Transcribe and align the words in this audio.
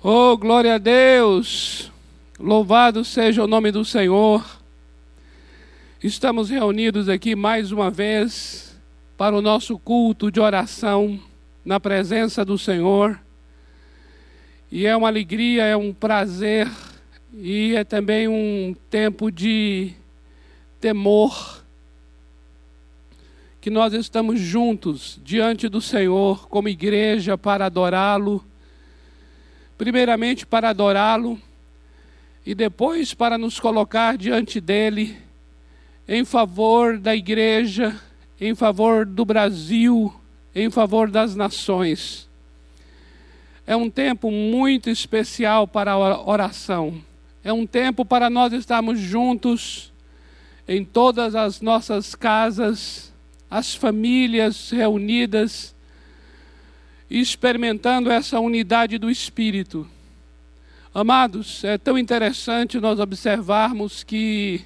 Oh, 0.00 0.36
glória 0.36 0.76
a 0.76 0.78
Deus! 0.78 1.90
Louvado 2.38 3.04
seja 3.04 3.42
o 3.42 3.48
nome 3.48 3.72
do 3.72 3.84
Senhor. 3.84 4.46
Estamos 6.00 6.50
reunidos 6.50 7.08
aqui 7.08 7.34
mais 7.34 7.72
uma 7.72 7.90
vez 7.90 8.78
para 9.16 9.34
o 9.34 9.42
nosso 9.42 9.76
culto 9.76 10.30
de 10.30 10.38
oração 10.38 11.18
na 11.64 11.80
presença 11.80 12.44
do 12.44 12.56
Senhor. 12.56 13.18
E 14.70 14.86
é 14.86 14.96
uma 14.96 15.08
alegria, 15.08 15.64
é 15.64 15.76
um 15.76 15.92
prazer 15.92 16.70
e 17.34 17.74
é 17.74 17.82
também 17.82 18.28
um 18.28 18.76
tempo 18.88 19.32
de 19.32 19.94
temor 20.80 21.64
que 23.60 23.68
nós 23.68 23.92
estamos 23.92 24.38
juntos 24.38 25.20
diante 25.24 25.68
do 25.68 25.80
Senhor 25.80 26.48
como 26.48 26.68
igreja 26.68 27.36
para 27.36 27.66
adorá-lo 27.66 28.44
primeiramente 29.78 30.44
para 30.44 30.70
adorá-lo 30.70 31.40
e 32.44 32.54
depois 32.54 33.14
para 33.14 33.38
nos 33.38 33.60
colocar 33.60 34.18
diante 34.18 34.60
dele 34.60 35.16
em 36.06 36.24
favor 36.24 36.98
da 36.98 37.14
igreja, 37.14 37.96
em 38.40 38.54
favor 38.54 39.06
do 39.06 39.24
Brasil, 39.24 40.12
em 40.54 40.68
favor 40.68 41.10
das 41.10 41.36
nações. 41.36 42.28
É 43.66 43.76
um 43.76 43.88
tempo 43.88 44.30
muito 44.30 44.90
especial 44.90 45.68
para 45.68 45.92
a 45.92 46.28
oração. 46.28 47.00
É 47.44 47.52
um 47.52 47.66
tempo 47.66 48.04
para 48.04 48.28
nós 48.28 48.52
estarmos 48.52 48.98
juntos 48.98 49.92
em 50.66 50.84
todas 50.84 51.34
as 51.34 51.60
nossas 51.60 52.14
casas, 52.14 53.12
as 53.50 53.74
famílias 53.74 54.70
reunidas 54.70 55.74
experimentando 57.10 58.10
essa 58.10 58.38
unidade 58.38 58.98
do 58.98 59.10
Espírito. 59.10 59.86
Amados, 60.92 61.64
é 61.64 61.78
tão 61.78 61.96
interessante 61.96 62.80
nós 62.80 62.98
observarmos 62.98 64.02
que 64.02 64.62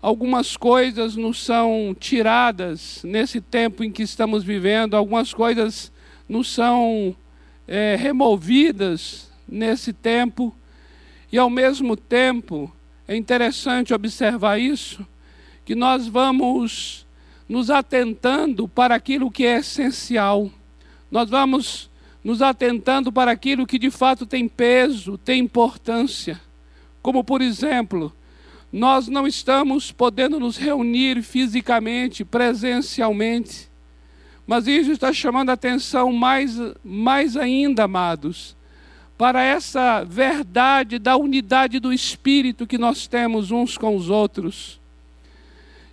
algumas 0.00 0.56
coisas 0.56 1.16
nos 1.16 1.42
são 1.42 1.96
tiradas 1.98 3.02
nesse 3.02 3.40
tempo 3.40 3.82
em 3.82 3.90
que 3.90 4.02
estamos 4.02 4.44
vivendo, 4.44 4.94
algumas 4.94 5.32
coisas 5.32 5.90
nos 6.28 6.48
são 6.52 7.16
é, 7.66 7.96
removidas 7.96 9.30
nesse 9.48 9.92
tempo, 9.92 10.54
e 11.32 11.38
ao 11.38 11.50
mesmo 11.50 11.96
tempo 11.96 12.72
é 13.08 13.16
interessante 13.16 13.94
observar 13.94 14.60
isso, 14.60 15.06
que 15.64 15.74
nós 15.74 16.06
vamos 16.06 17.06
nos 17.48 17.70
atentando 17.70 18.68
para 18.68 18.94
aquilo 18.94 19.30
que 19.30 19.44
é 19.44 19.58
essencial 19.58 20.50
nós 21.10 21.30
vamos 21.30 21.90
nos 22.22 22.42
atentando 22.42 23.12
para 23.12 23.30
aquilo 23.30 23.66
que 23.66 23.78
de 23.78 23.90
fato 23.90 24.26
tem 24.26 24.48
peso, 24.48 25.16
tem 25.16 25.40
importância. 25.40 26.40
Como, 27.00 27.22
por 27.22 27.40
exemplo, 27.40 28.12
nós 28.72 29.06
não 29.06 29.26
estamos 29.26 29.92
podendo 29.92 30.40
nos 30.40 30.56
reunir 30.56 31.22
fisicamente, 31.22 32.24
presencialmente, 32.24 33.68
mas 34.46 34.66
isso 34.66 34.92
está 34.92 35.12
chamando 35.12 35.50
a 35.50 35.54
atenção 35.54 36.12
mais, 36.12 36.56
mais 36.84 37.36
ainda, 37.36 37.84
amados, 37.84 38.56
para 39.16 39.42
essa 39.42 40.04
verdade 40.04 40.98
da 40.98 41.16
unidade 41.16 41.80
do 41.80 41.92
Espírito 41.92 42.66
que 42.66 42.76
nós 42.76 43.06
temos 43.06 43.50
uns 43.50 43.78
com 43.78 43.96
os 43.96 44.10
outros 44.10 44.80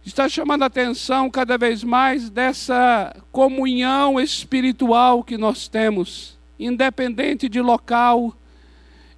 está 0.06 0.28
chamando 0.28 0.64
a 0.64 0.66
atenção 0.66 1.30
cada 1.30 1.58
vez 1.58 1.84
mais 1.84 2.30
dessa 2.30 3.16
comunhão 3.32 4.20
espiritual 4.20 5.23
que 5.23 5.38
nós 5.38 5.68
temos, 5.68 6.38
independente 6.59 7.48
de 7.48 7.62
local, 7.62 8.36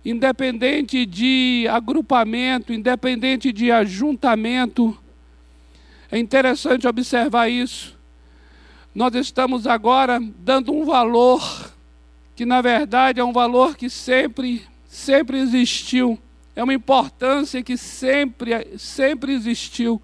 independente 0.04 1.06
de 1.06 1.68
agrupamento, 1.70 2.72
independente 2.72 3.52
de 3.52 3.72
ajuntamento. 3.72 4.96
É 6.12 6.20
interessante 6.20 6.88
observar 6.88 7.50
isso. 7.50 7.98
Nós 8.94 9.16
estamos 9.16 9.66
agora 9.66 10.20
dando 10.38 10.72
um 10.72 10.86
valor 10.86 11.74
que 12.36 12.46
na 12.46 12.62
verdade 12.62 13.20
é 13.20 13.24
um 13.24 13.34
valor 13.34 13.76
que 13.76 13.90
sempre 13.90 14.64
sempre 14.88 15.40
existiu. 15.40 16.20
É 16.56 16.64
uma 16.64 16.74
importância 16.74 17.62
que 17.64 17.76
sempre 17.76 18.78
sempre 18.78 19.34
existiu 19.34 20.02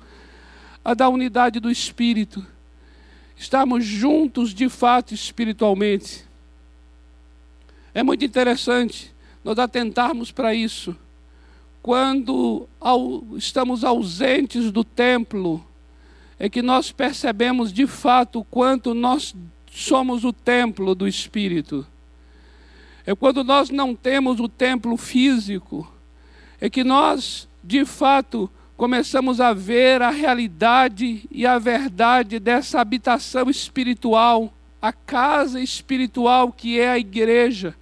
a 0.83 0.93
da 0.93 1.07
unidade 1.09 1.59
do 1.59 1.69
Espírito. 1.69 2.45
Estamos 3.37 3.85
juntos 3.85 4.53
de 4.53 4.69
fato 4.69 5.13
espiritualmente. 5.13 6.25
É 7.93 8.03
muito 8.03 8.23
interessante 8.23 9.13
nós 9.43 9.57
atentarmos 9.57 10.31
para 10.31 10.53
isso. 10.53 10.95
Quando 11.81 12.67
ao, 12.79 13.23
estamos 13.35 13.83
ausentes 13.83 14.71
do 14.71 14.83
templo, 14.83 15.65
é 16.37 16.49
que 16.49 16.61
nós 16.61 16.91
percebemos 16.91 17.73
de 17.73 17.87
fato 17.87 18.43
quanto 18.49 18.93
nós 18.93 19.35
somos 19.71 20.23
o 20.23 20.33
templo 20.33 20.93
do 20.93 21.07
Espírito. 21.07 21.85
É 23.05 23.15
quando 23.15 23.43
nós 23.43 23.69
não 23.69 23.95
temos 23.95 24.39
o 24.39 24.47
templo 24.47 24.95
físico, 24.97 25.91
é 26.59 26.69
que 26.69 26.83
nós, 26.83 27.47
de 27.63 27.83
fato, 27.85 28.49
começamos 28.81 29.39
a 29.39 29.53
ver 29.53 30.01
a 30.01 30.09
realidade 30.09 31.27
e 31.29 31.45
a 31.45 31.59
verdade 31.59 32.39
dessa 32.39 32.81
habitação 32.81 33.47
espiritual, 33.47 34.51
a 34.81 34.91
casa 34.91 35.61
espiritual 35.61 36.51
que 36.51 36.79
é 36.79 36.89
a 36.89 36.97
igreja, 36.97 37.75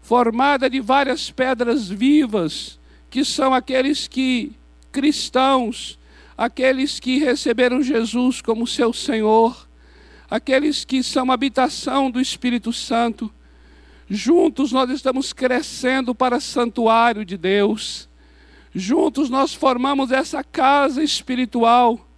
formada 0.00 0.70
de 0.70 0.78
várias 0.78 1.32
pedras 1.32 1.88
vivas, 1.88 2.78
que 3.10 3.24
são 3.24 3.52
aqueles 3.52 4.06
que 4.06 4.52
cristãos, 4.92 5.98
aqueles 6.38 7.00
que 7.00 7.18
receberam 7.18 7.82
Jesus 7.82 8.40
como 8.40 8.68
seu 8.68 8.92
Senhor, 8.92 9.68
aqueles 10.30 10.84
que 10.84 11.02
são 11.02 11.32
habitação 11.32 12.08
do 12.08 12.20
Espírito 12.20 12.72
Santo. 12.72 13.34
Juntos 14.08 14.70
nós 14.70 14.90
estamos 14.90 15.32
crescendo 15.32 16.14
para 16.14 16.38
santuário 16.38 17.24
de 17.24 17.36
Deus 17.36 18.08
Juntos 18.74 19.30
nós 19.30 19.54
formamos 19.54 20.10
essa 20.10 20.42
casa 20.42 21.02
espiritual. 21.02 22.08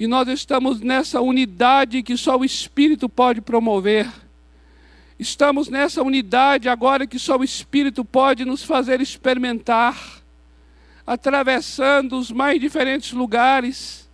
E 0.00 0.06
nós 0.06 0.26
estamos 0.28 0.80
nessa 0.80 1.20
unidade 1.20 2.02
que 2.02 2.16
só 2.16 2.38
o 2.38 2.44
Espírito 2.44 3.08
pode 3.08 3.40
promover. 3.42 4.10
Estamos 5.18 5.68
nessa 5.68 6.02
unidade 6.02 6.68
agora 6.68 7.06
que 7.06 7.18
só 7.18 7.36
o 7.36 7.44
Espírito 7.44 8.04
pode 8.04 8.44
nos 8.44 8.64
fazer 8.64 9.00
experimentar, 9.00 9.96
atravessando 11.06 12.18
os 12.18 12.32
mais 12.32 12.58
diferentes 12.60 13.12
lugares 13.12 14.10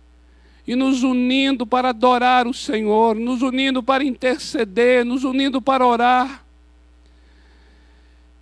e 0.67 0.75
nos 0.75 1.01
unindo 1.01 1.65
para 1.65 1.89
adorar 1.89 2.45
o 2.45 2.53
Senhor, 2.53 3.15
nos 3.15 3.41
unindo 3.41 3.81
para 3.81 4.03
interceder, 4.03 5.03
nos 5.03 5.23
unindo 5.23 5.61
para 5.61 5.87
orar. 5.87 6.45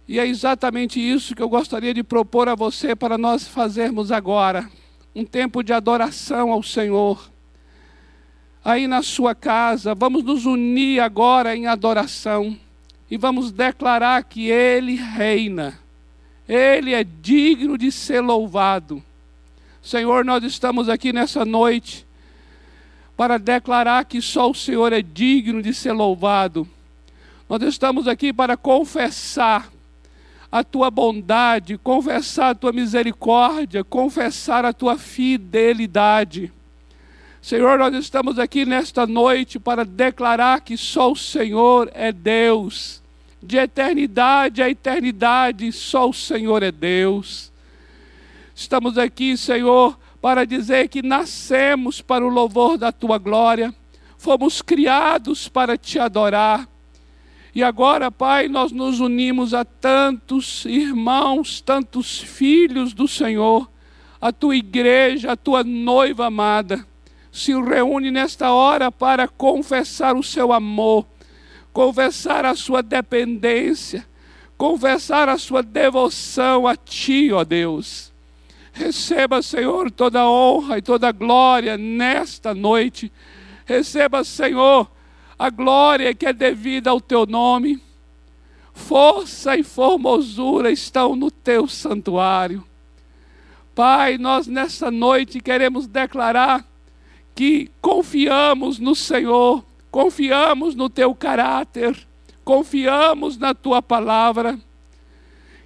E 0.08 0.20
é 0.20 0.26
exatamente 0.26 1.00
isso 1.00 1.36
que 1.36 1.42
eu 1.42 1.50
gostaria 1.50 1.94
de 1.94 2.02
propor 2.02 2.48
a 2.48 2.56
você 2.56 2.96
para 2.96 3.18
nós 3.18 3.46
fazermos 3.46 4.12
agora. 4.12 4.70
Um 5.14 5.26
tempo 5.26 5.62
de 5.62 5.74
adoração 5.74 6.52
ao 6.52 6.64
Senhor. 6.64 7.30
Aí 8.64 8.88
na 8.88 9.02
sua 9.02 9.36
casa, 9.36 9.94
vamos 9.94 10.24
nos 10.24 10.46
unir 10.46 11.02
agora 11.02 11.56
em 11.56 11.68
adoração 11.68 12.58
e 13.12 13.18
vamos 13.18 13.52
declarar 13.52 14.24
que 14.24 14.50
Ele 14.50 14.96
reina. 14.96 15.78
Ele 16.48 16.94
é 16.94 17.04
digno 17.04 17.78
de 17.78 17.92
ser 17.92 18.22
louvado. 18.22 19.04
Senhor, 19.82 20.24
nós 20.24 20.44
estamos 20.44 20.88
aqui 20.88 21.12
nessa 21.12 21.44
noite 21.44 22.06
para 23.18 23.38
declarar 23.38 24.06
que 24.06 24.22
só 24.22 24.50
o 24.50 24.56
Senhor 24.56 24.94
é 24.94 25.02
digno 25.02 25.62
de 25.62 25.74
ser 25.74 25.92
louvado. 25.92 26.68
Nós 27.50 27.62
estamos 27.64 28.08
aqui 28.08 28.32
para 28.32 28.56
confessar 28.56 29.70
a 30.52 30.64
tua 30.64 30.90
bondade, 30.90 31.78
confessar 31.78 32.52
a 32.52 32.56
tua 32.56 32.72
misericórdia, 32.72 33.84
confessar 33.84 34.66
a 34.66 34.74
tua 34.74 34.98
fidelidade. 34.98 36.52
Senhor, 37.42 37.78
nós 37.78 37.94
estamos 37.96 38.40
aqui 38.40 38.66
nesta 38.66 39.06
noite 39.06 39.60
para 39.60 39.86
declarar 39.86 40.62
que 40.62 40.78
só 40.78 41.12
o 41.12 41.16
Senhor 41.16 41.90
é 41.94 42.12
Deus. 42.12 43.02
De 43.42 43.58
eternidade 43.58 44.64
a 44.64 44.70
eternidade, 44.70 45.72
só 45.72 46.10
o 46.10 46.14
Senhor 46.14 46.64
é 46.64 46.72
Deus. 46.72 47.52
Estamos 48.56 48.98
aqui, 48.98 49.38
Senhor, 49.38 49.98
para 50.22 50.46
dizer 50.46 50.90
que 50.90 51.02
nascemos 51.02 52.02
para 52.02 52.26
o 52.26 52.30
louvor 52.30 52.78
da 52.78 52.92
tua 52.92 53.18
glória, 53.18 53.74
fomos 54.18 54.62
criados 54.62 55.48
para 55.48 55.78
te 55.78 56.00
adorar 56.00 56.68
e 57.58 57.64
agora, 57.64 58.12
Pai, 58.12 58.48
nós 58.48 58.72
nos 58.72 59.00
unimos 59.00 59.52
a 59.52 59.66
tantos 59.66 60.64
irmãos, 60.66 61.60
tantos 61.60 62.20
filhos 62.20 62.94
do 62.94 63.08
Senhor, 63.08 63.68
a 64.22 64.32
tua 64.32 64.56
igreja, 64.56 65.32
a 65.32 65.36
tua 65.36 65.64
noiva 65.64 66.28
amada, 66.28 66.86
se 67.32 67.60
reúne 67.60 68.12
nesta 68.12 68.52
hora 68.52 68.92
para 68.92 69.28
confessar 69.28 70.16
o 70.16 70.22
seu 70.22 70.54
amor, 70.54 71.08
confessar 71.74 72.46
a 72.46 72.54
sua 72.54 72.84
dependência, 72.84 74.06
confessar 74.56 75.28
a 75.28 75.40
sua 75.40 75.64
devoção 75.64 76.68
a 76.68 76.76
Ti, 76.76 77.32
ó 77.34 77.44
Deus. 77.44 78.14
Receba, 78.72 79.42
Senhor, 79.42 79.90
toda 79.90 80.20
a 80.20 80.30
honra 80.30 80.78
e 80.78 80.82
toda 80.84 81.10
a 81.10 81.12
glória 81.12 81.76
nesta 81.76 82.54
noite. 82.54 83.12
Receba, 83.66 84.24
Senhor, 84.24 84.88
a 85.38 85.50
glória 85.50 86.14
que 86.14 86.26
é 86.26 86.34
devida 86.34 86.90
ao 86.90 87.00
Teu 87.00 87.26
nome. 87.26 87.82
Força 88.74 89.56
e 89.56 89.64
formosura 89.64 90.72
estão 90.72 91.16
no 91.16 91.30
Teu 91.30 91.68
santuário. 91.68 92.64
Pai, 93.76 94.18
nós 94.18 94.48
nessa 94.48 94.90
noite 94.90 95.40
queremos 95.40 95.86
declarar 95.88 96.66
que 97.36 97.70
confiamos 97.80 98.80
no 98.80 98.96
Senhor, 98.96 99.64
confiamos 99.92 100.74
no 100.74 100.90
Teu 100.90 101.14
caráter, 101.14 101.96
confiamos 102.44 103.38
na 103.38 103.54
Tua 103.54 103.82
palavra. 103.82 104.58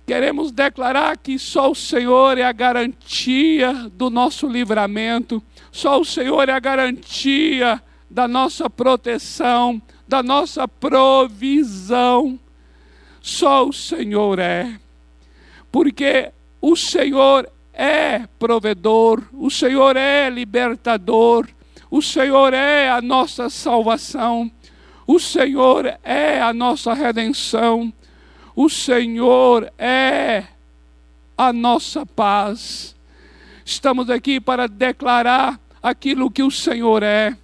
Queremos 0.06 0.52
declarar 0.52 1.18
que 1.18 1.40
só 1.40 1.72
o 1.72 1.76
Senhor 1.76 2.38
é 2.38 2.44
a 2.44 2.52
garantia 2.52 3.72
do 3.94 4.10
nosso 4.10 4.46
livramento, 4.48 5.42
só 5.72 6.02
o 6.02 6.04
Senhor 6.04 6.50
é 6.50 6.52
a 6.52 6.60
garantia 6.60 7.82
da 8.12 8.28
nossa 8.28 8.70
proteção, 8.70 9.82
da 10.06 10.22
nossa 10.22 10.68
provisão. 10.68 12.38
Só 13.22 13.66
o 13.66 13.72
Senhor 13.72 14.38
é. 14.38 14.80
Porque 15.72 16.32
o 16.62 16.76
Senhor 16.76 17.50
é 17.74 18.28
provedor, 18.38 19.24
o 19.32 19.50
Senhor 19.50 19.96
é 19.96 20.30
libertador, 20.30 21.48
o 21.90 22.02
Senhor 22.02 22.54
é 22.54 22.90
a 22.90 23.02
nossa 23.02 23.50
salvação, 23.50 24.52
o 25.08 25.18
Senhor 25.18 25.98
é 26.04 26.42
a 26.42 26.54
nossa 26.54 26.94
redenção, 26.94 27.94
o 28.54 28.70
Senhor 28.70 29.72
é 29.78 30.44
a 31.38 31.54
nossa 31.54 32.06
paz. 32.06 32.94
Estamos 33.64 34.10
aqui 34.10 34.42
para 34.42 34.68
declarar 34.68 35.58
aquilo 35.82 36.30
que 36.30 36.44
o 36.44 36.52
Senhor 36.52 37.02
é, 37.04 37.38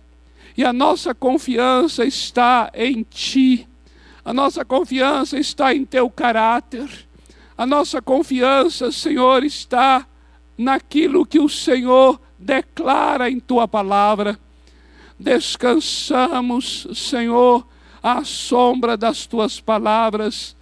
e 0.57 0.65
a 0.65 0.73
nossa 0.73 1.13
confiança 1.13 2.03
está 2.03 2.71
em 2.73 3.03
Ti, 3.03 3.67
a 4.25 4.33
nossa 4.33 4.65
confiança 4.65 5.37
está 5.37 5.73
em 5.73 5.85
Teu 5.85 6.09
caráter, 6.09 6.89
a 7.55 7.65
nossa 7.65 8.01
confiança, 8.01 8.91
Senhor, 8.91 9.43
está 9.43 10.05
naquilo 10.57 11.25
que 11.25 11.39
o 11.39 11.47
Senhor 11.47 12.19
declara 12.37 13.29
em 13.29 13.39
tua 13.39 13.67
palavra. 13.67 14.39
Descansamos, 15.19 16.87
Senhor, 16.93 17.65
à 18.01 18.23
sombra 18.23 18.95
das 18.95 19.25
tuas 19.25 19.59
palavras 19.59 20.55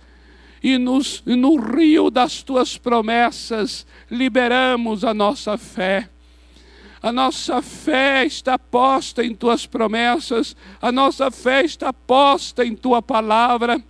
e, 0.63 0.77
nos, 0.77 1.21
e 1.25 1.35
no 1.35 1.57
rio 1.57 2.09
das 2.09 2.41
tuas 2.41 2.77
promessas 2.77 3.85
liberamos 4.09 5.03
a 5.03 5.13
nossa 5.13 5.57
fé. 5.57 6.09
A 7.05 7.11
nossa 7.11 7.61
fé 7.61 8.25
está 8.25 8.57
posta 8.57 9.23
em 9.23 9.35
tuas 9.35 9.65
promessas, 9.65 10.55
a 10.81 10.91
nossa 10.91 11.29
fé 11.29 11.63
está 11.63 11.93
posta 11.93 12.65
em 12.65 12.75
tua 12.75 13.01
palavra. 13.01 13.81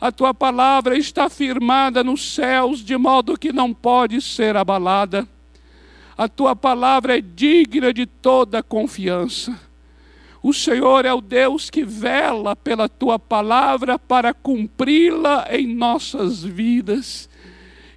A 0.00 0.10
tua 0.10 0.32
palavra 0.32 0.96
está 0.96 1.28
firmada 1.28 2.02
nos 2.02 2.34
céus, 2.34 2.80
de 2.80 2.96
modo 2.96 3.38
que 3.38 3.52
não 3.52 3.74
pode 3.74 4.20
ser 4.20 4.56
abalada 4.56 5.28
a 6.16 6.28
tua 6.28 6.54
palavra 6.54 7.18
é 7.18 7.20
digna 7.20 7.92
de 7.92 8.06
toda 8.06 8.62
confiança. 8.62 9.58
O 10.42 10.52
Senhor 10.52 11.04
é 11.04 11.12
o 11.12 11.20
Deus 11.20 11.70
que 11.70 11.84
vela 11.84 12.54
pela 12.54 12.88
tua 12.88 13.18
palavra 13.18 13.98
para 13.98 14.34
cumpri-la 14.34 15.46
em 15.50 15.66
nossas 15.66 16.42
vidas. 16.42 17.28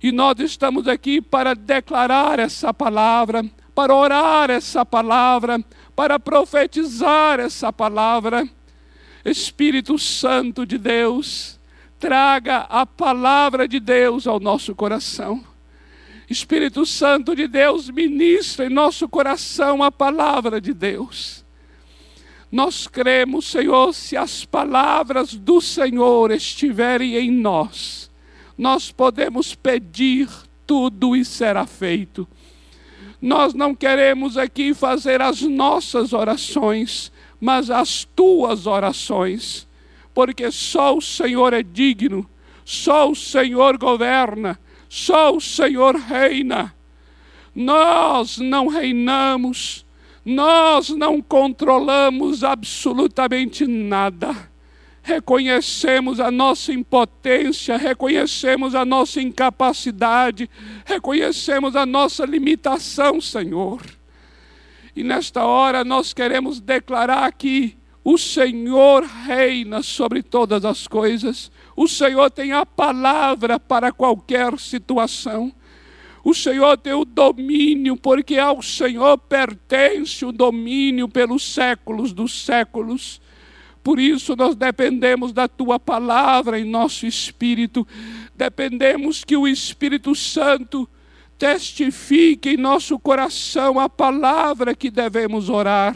E 0.01 0.11
nós 0.11 0.39
estamos 0.39 0.87
aqui 0.87 1.21
para 1.21 1.55
declarar 1.55 2.39
essa 2.39 2.73
palavra, 2.73 3.43
para 3.75 3.93
orar 3.93 4.49
essa 4.49 4.85
palavra, 4.85 5.63
para 5.95 6.17
profetizar 6.17 7.39
essa 7.39 7.71
palavra. 7.71 8.47
Espírito 9.23 9.99
Santo 9.99 10.65
de 10.65 10.77
Deus, 10.77 11.59
traga 11.99 12.59
a 12.69 12.85
palavra 12.85 13.67
de 13.67 13.79
Deus 13.79 14.25
ao 14.25 14.39
nosso 14.39 14.73
coração 14.73 15.43
Espírito 16.29 16.85
Santo 16.85 17.35
de 17.35 17.47
Deus, 17.47 17.89
ministra 17.89 18.65
em 18.65 18.69
nosso 18.69 19.07
coração 19.07 19.83
a 19.83 19.91
palavra 19.91 20.59
de 20.59 20.73
Deus. 20.73 21.45
Nós 22.51 22.87
cremos, 22.87 23.45
Senhor, 23.45 23.93
se 23.93 24.17
as 24.17 24.43
palavras 24.43 25.35
do 25.35 25.61
Senhor 25.61 26.31
estiverem 26.31 27.15
em 27.15 27.29
nós, 27.29 28.09
nós 28.57 28.91
podemos 28.91 29.53
pedir 29.53 30.29
tudo 30.65 31.15
e 31.15 31.23
será 31.23 31.67
feito. 31.67 32.27
Nós 33.25 33.53
não 33.53 33.73
queremos 33.73 34.37
aqui 34.37 34.73
fazer 34.73 35.21
as 35.21 35.41
nossas 35.41 36.13
orações, 36.13 37.11
mas 37.41 37.69
as 37.69 38.07
tuas 38.15 38.67
orações, 38.67 39.67
porque 40.13 40.51
só 40.51 40.95
o 40.95 41.01
Senhor 41.01 41.51
é 41.51 41.63
digno, 41.63 42.29
só 42.63 43.09
o 43.09 43.15
Senhor 43.15 43.77
governa 43.77 44.59
só 44.95 45.35
o 45.35 45.41
Senhor 45.41 45.95
reina. 45.95 46.73
Nós 47.53 48.37
não 48.37 48.67
reinamos, 48.67 49.85
nós 50.23 50.89
não 50.89 51.21
controlamos 51.21 52.45
absolutamente 52.45 53.67
nada. 53.67 54.49
Reconhecemos 55.05 56.19
a 56.19 56.31
nossa 56.31 56.73
impotência, 56.73 57.77
reconhecemos 57.77 58.73
a 58.73 58.83
nossa 58.83 59.21
incapacidade, 59.21 60.49
reconhecemos 60.83 61.75
a 61.75 61.85
nossa 61.85 62.25
limitação, 62.25 63.21
Senhor. 63.21 63.83
E 64.95 65.03
nesta 65.03 65.45
hora 65.45 65.83
nós 65.83 66.11
queremos 66.11 66.59
declarar 66.59 67.31
que 67.33 67.77
o 68.03 68.17
Senhor 68.17 69.03
reina 69.03 69.83
sobre 69.83 70.23
todas 70.23 70.65
as 70.65 70.87
coisas. 70.87 71.51
O 71.75 71.87
Senhor 71.87 72.31
tem 72.31 72.51
a 72.51 72.65
palavra 72.65 73.59
para 73.59 73.91
qualquer 73.91 74.57
situação. 74.57 75.53
O 76.23 76.33
Senhor 76.33 76.79
tem 76.79 76.93
o 76.93 77.05
domínio, 77.05 77.95
porque 77.95 78.39
ao 78.39 78.59
Senhor 78.59 79.19
pertence 79.19 80.25
o 80.25 80.31
domínio 80.31 81.07
pelos 81.07 81.53
séculos 81.53 82.11
dos 82.11 82.43
séculos. 82.43 83.21
Por 83.85 83.99
isso 83.99 84.35
nós 84.35 84.55
dependemos 84.55 85.31
da 85.31 85.47
tua 85.47 85.79
palavra 85.79 86.59
em 86.59 86.65
nosso 86.65 87.05
espírito. 87.05 87.87
Dependemos 88.35 89.23
que 89.23 89.37
o 89.37 89.47
Espírito 89.47 90.15
Santo 90.15 90.89
testifique 91.37 92.49
em 92.49 92.57
nosso 92.57 92.97
coração 92.97 93.79
a 93.79 93.87
palavra 93.87 94.73
que 94.73 94.89
devemos 94.89 95.49
orar 95.49 95.95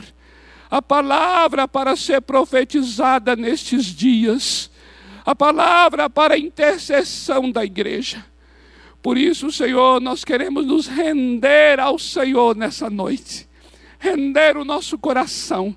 a 0.69 0.81
palavra 0.81 1.67
para 1.67 1.95
ser 1.95 2.21
profetizada 2.21 3.35
nestes 3.35 3.85
dias, 3.85 4.69
a 5.25 5.33
palavra 5.33 6.09
para 6.09 6.35
a 6.35 6.37
intercessão 6.37 7.51
da 7.51 7.65
igreja. 7.65 8.23
Por 9.01 9.17
isso, 9.17 9.51
Senhor, 9.51 9.99
nós 9.99 10.23
queremos 10.23 10.65
nos 10.65 10.85
render 10.85 11.79
ao 11.79 11.97
Senhor 11.97 12.55
nessa 12.55 12.89
noite, 12.89 13.49
render 13.97 14.57
o 14.57 14.65
nosso 14.65 14.97
coração, 14.97 15.75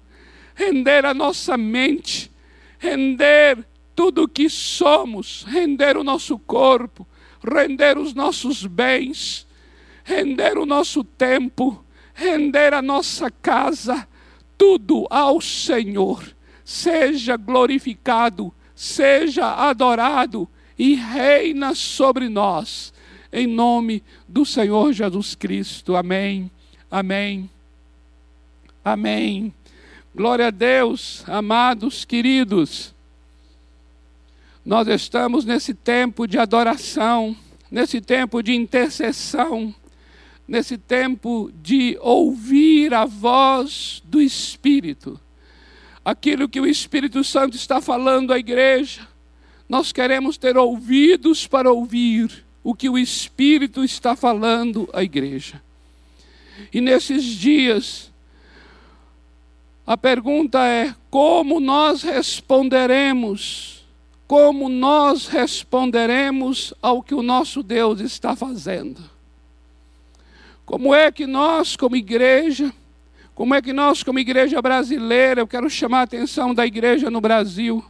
render 0.63 1.05
a 1.05 1.13
nossa 1.13 1.57
mente, 1.57 2.31
render 2.79 3.67
tudo 3.97 4.25
o 4.25 4.29
que 4.29 4.49
somos, 4.49 5.45
render 5.49 5.97
o 5.97 6.05
nosso 6.05 6.39
corpo, 6.39 7.07
render 7.43 7.99
os 7.99 8.15
nossos 8.15 8.65
bens, 8.65 9.47
render 10.05 10.57
o 10.57 10.65
nosso 10.65 11.03
tempo, 11.03 11.85
render 12.15 12.73
a 12.73 12.81
nossa 12.81 13.31
casa, 13.31 14.07
tudo 14.57 15.07
ao 15.11 15.41
Senhor. 15.41 16.23
Seja 16.65 17.37
glorificado, 17.37 18.55
seja 18.75 19.69
adorado 19.69 20.49
e 20.79 20.95
reina 20.95 21.75
sobre 21.75 22.29
nós. 22.29 22.93
Em 23.33 23.47
nome 23.47 24.03
do 24.29 24.45
Senhor 24.45 24.93
Jesus 24.93 25.35
Cristo. 25.35 25.97
Amém. 25.97 26.51
Amém. 26.91 27.51
Amém. 28.85 29.53
Glória 30.15 30.49
a 30.49 30.51
Deus, 30.51 31.25
amados 31.27 32.05
queridos. 32.05 32.95
Nós 34.65 34.87
estamos 34.89 35.45
nesse 35.45 35.75
tempo 35.75 36.27
de 36.27 36.39
adoração, 36.39 37.37
nesse 37.71 38.01
tempo 38.01 38.43
de 38.43 38.55
intercessão 38.55 39.75
nesse 40.53 40.77
tempo 40.77 41.51
de 41.63 41.97
ouvir 41.99 42.93
a 42.93 43.07
voz 43.07 44.03
do 44.05 44.21
Espírito. 44.21 45.19
Aquilo 46.05 46.47
que 46.47 46.61
o 46.61 46.67
Espírito 46.67 47.25
Santo 47.25 47.57
está 47.57 47.81
falando 47.81 48.35
à 48.35 48.39
igreja, 48.39 49.09
nós 49.67 49.93
queremos 49.93 50.37
ter 50.37 50.59
ouvidos 50.59 51.47
para 51.47 51.73
ouvir 51.73 52.45
o 52.63 52.75
que 52.75 52.91
o 52.91 52.99
Espírito 52.99 53.83
está 53.83 54.15
falando 54.15 54.87
à 54.93 55.03
igreja. 55.03 55.63
E 56.71 56.83
nesses 56.83 57.25
dias, 57.25 58.12
a 59.87 59.97
pergunta 59.97 60.65
é: 60.67 60.95
como 61.11 61.61
nós 61.61 62.03
responderemos 62.03 63.83
como 64.33 64.71
nós 64.71 65.27
responderemos 65.27 66.73
ao 66.81 67.03
que 67.03 67.15
o 67.15 67.23
nosso 67.23 67.63
Deus 67.63 68.01
está 68.01 68.35
fazendo. 68.35 68.99
Como 70.65 70.95
é 70.95 71.13
que 71.13 71.27
nós, 71.27 71.77
como 71.77 71.97
igreja, 71.97 72.73
como 73.35 73.55
é 73.55 73.61
que 73.61 73.75
nós, 73.75 74.03
como 74.03 74.19
igreja 74.19 74.63
brasileira, 74.63 75.43
eu 75.43 75.47
quero 75.47 75.69
chamar 75.69 75.99
a 75.99 76.05
atenção 76.05 76.55
da 76.55 76.67
igreja 76.67 77.11
no 77.11 77.21
Brasil, 77.21 77.85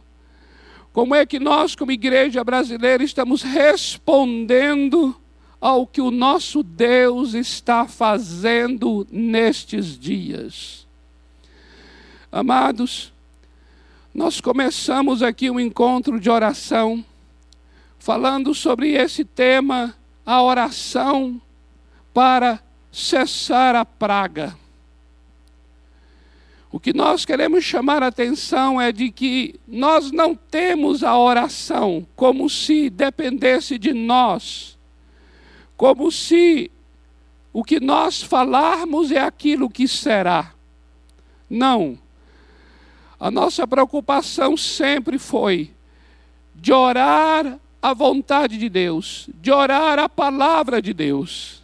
como 0.91 1.15
é 1.15 1.25
que 1.25 1.39
nós, 1.39 1.77
como 1.77 1.93
igreja 1.93 2.43
brasileira, 2.43 3.05
estamos 3.05 3.41
respondendo 3.41 5.15
ao 5.61 5.87
que 5.87 6.01
o 6.01 6.11
nosso 6.11 6.61
Deus 6.61 7.35
está 7.35 7.87
fazendo 7.87 9.07
nestes 9.09 9.97
dias? 9.97 10.82
Amados, 12.35 13.13
nós 14.11 14.41
começamos 14.41 15.21
aqui 15.21 15.51
um 15.51 15.59
encontro 15.59 16.19
de 16.19 16.31
oração, 16.31 17.05
falando 17.99 18.55
sobre 18.55 18.93
esse 18.93 19.23
tema, 19.23 19.95
a 20.25 20.41
oração 20.41 21.39
para 22.11 22.59
cessar 22.91 23.75
a 23.75 23.85
praga. 23.85 24.57
O 26.71 26.79
que 26.79 26.91
nós 26.91 27.23
queremos 27.23 27.63
chamar 27.63 28.01
a 28.01 28.07
atenção 28.07 28.81
é 28.81 28.91
de 28.91 29.11
que 29.11 29.59
nós 29.67 30.09
não 30.09 30.33
temos 30.33 31.03
a 31.03 31.15
oração 31.15 32.03
como 32.15 32.49
se 32.49 32.89
dependesse 32.89 33.77
de 33.77 33.93
nós, 33.93 34.75
como 35.77 36.11
se 36.11 36.71
o 37.53 37.63
que 37.63 37.79
nós 37.79 38.23
falarmos 38.23 39.11
é 39.11 39.19
aquilo 39.19 39.69
que 39.69 39.87
será. 39.87 40.51
Não. 41.47 42.01
A 43.23 43.31
nossa 43.31 43.65
preocupação 43.65 44.57
sempre 44.57 45.17
foi 45.17 45.71
de 46.53 46.73
orar 46.73 47.57
a 47.81 47.93
vontade 47.93 48.57
de 48.57 48.67
Deus, 48.67 49.29
de 49.35 49.49
orar 49.49 49.97
a 49.97 50.09
palavra 50.09 50.81
de 50.81 50.93
Deus. 50.93 51.63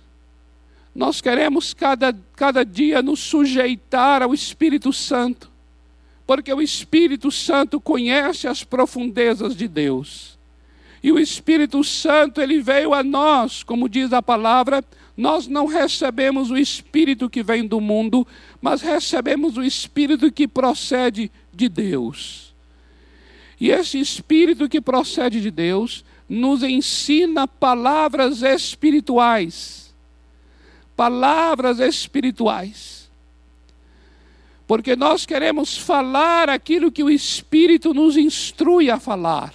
Nós 0.96 1.20
queremos 1.20 1.74
cada, 1.74 2.18
cada 2.34 2.63
dia 2.63 3.01
nos 3.01 3.20
sujeitar 3.20 4.22
ao 4.22 4.34
Espírito 4.34 4.94
Santo, 4.94 5.51
porque 6.25 6.54
o 6.54 6.62
Espírito 6.62 7.30
Santo 7.30 7.82
conhece 7.82 8.48
as 8.48 8.63
profundezas 8.63 9.54
de 9.54 9.68
Deus. 9.68 10.39
E 11.04 11.12
o 11.12 11.20
Espírito 11.20 11.84
Santo, 11.84 12.39
ele 12.42 12.62
veio 12.62 12.94
a 12.94 13.04
nós, 13.04 13.63
como 13.63 13.89
diz 13.89 14.13
a 14.13 14.22
palavra, 14.22 14.82
nós 15.16 15.48
não 15.48 15.66
recebemos 15.66 16.50
o 16.50 16.58
Espírito 16.58 17.30
que 17.30 17.44
vem 17.44 17.68
do 17.68 17.82
mundo, 17.82 18.25
mas 18.62 18.82
recebemos 18.82 19.58
o 19.58 19.63
Espírito 19.63 20.32
que 20.32 20.48
procede 20.48 21.30
de 21.60 21.70
Deus. 21.70 22.54
E 23.60 23.70
esse 23.70 24.00
Espírito 24.00 24.70
que 24.70 24.82
procede 24.82 25.42
de 25.42 25.51
Deus 25.51 26.04
nos 26.28 26.63
ensina 26.63 27.48
palavras 27.48 28.42
espirituais 28.42 29.80
palavras 31.00 31.80
espirituais. 31.80 33.10
Porque 34.68 34.98
nós 34.98 35.25
queremos 35.25 35.78
falar 35.78 36.50
aquilo 36.50 36.92
que 36.92 37.01
o 37.01 37.10
Espírito 37.10 37.94
nos 37.94 38.18
instrui 38.18 38.92
a 38.92 39.00
falar, 39.00 39.54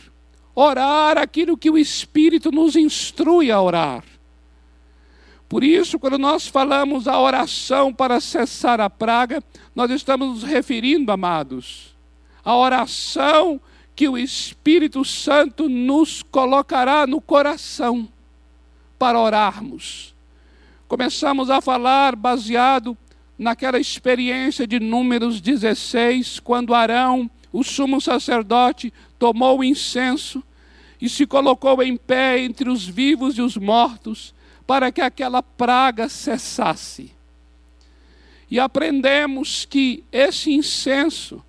orar 0.55 1.19
aquilo 1.19 1.55
que 1.55 1.69
o 1.69 1.77
Espírito 1.77 2.51
nos 2.51 2.77
instrui 2.77 3.51
a 3.51 3.61
orar. 3.61 4.03
Por 5.47 5.63
isso, 5.63 5.99
quando 5.99 6.17
nós 6.17 6.47
falamos 6.47 7.07
a 7.07 7.21
oração 7.21 7.93
para 7.93 8.23
cessar 8.23 8.81
a 8.81 8.89
praga, 8.89 9.45
nós 9.75 9.91
estamos 9.91 10.27
nos 10.29 10.43
referindo, 10.45 11.13
amados, 11.13 11.94
à 12.45 12.57
oração 12.57 13.61
que 13.97 14.09
o 14.09 14.19
Espírito 14.19 15.05
Santo 15.05 15.69
nos 15.69 16.23
colocará 16.23 17.07
no 17.07 17.21
coração 17.21 18.09
para 18.99 19.19
orarmos 19.19 20.15
Começamos 20.87 21.51
a 21.51 21.61
falar 21.61 22.15
baseado 22.15 22.97
naquela 23.39 23.81
experiência 23.81 24.67
de 24.67 24.79
Números 24.79 25.41
16, 25.41 26.39
quando 26.41 26.75
Arão, 26.75 27.29
o 27.53 27.65
sumo 27.65 28.01
sacerdote, 28.01 28.93
tomou 29.19 29.59
o 29.59 29.65
incenso 29.65 30.41
e 31.01 31.09
se 31.09 31.27
colocou 31.27 31.83
em 31.83 31.97
pé 31.97 32.39
entre 32.39 32.71
os 32.71 32.87
vivos 32.87 33.37
e 33.39 33.43
os 33.43 33.57
mortos, 33.57 34.35
para 34.67 34.93
que 34.93 35.01
aquela 35.01 35.43
praga 35.43 36.09
cessasse. 36.09 37.11
E 38.51 38.61
aprendemos 38.61 39.65
que 39.65 40.05
esse 40.13 40.53
incenso 40.53 41.43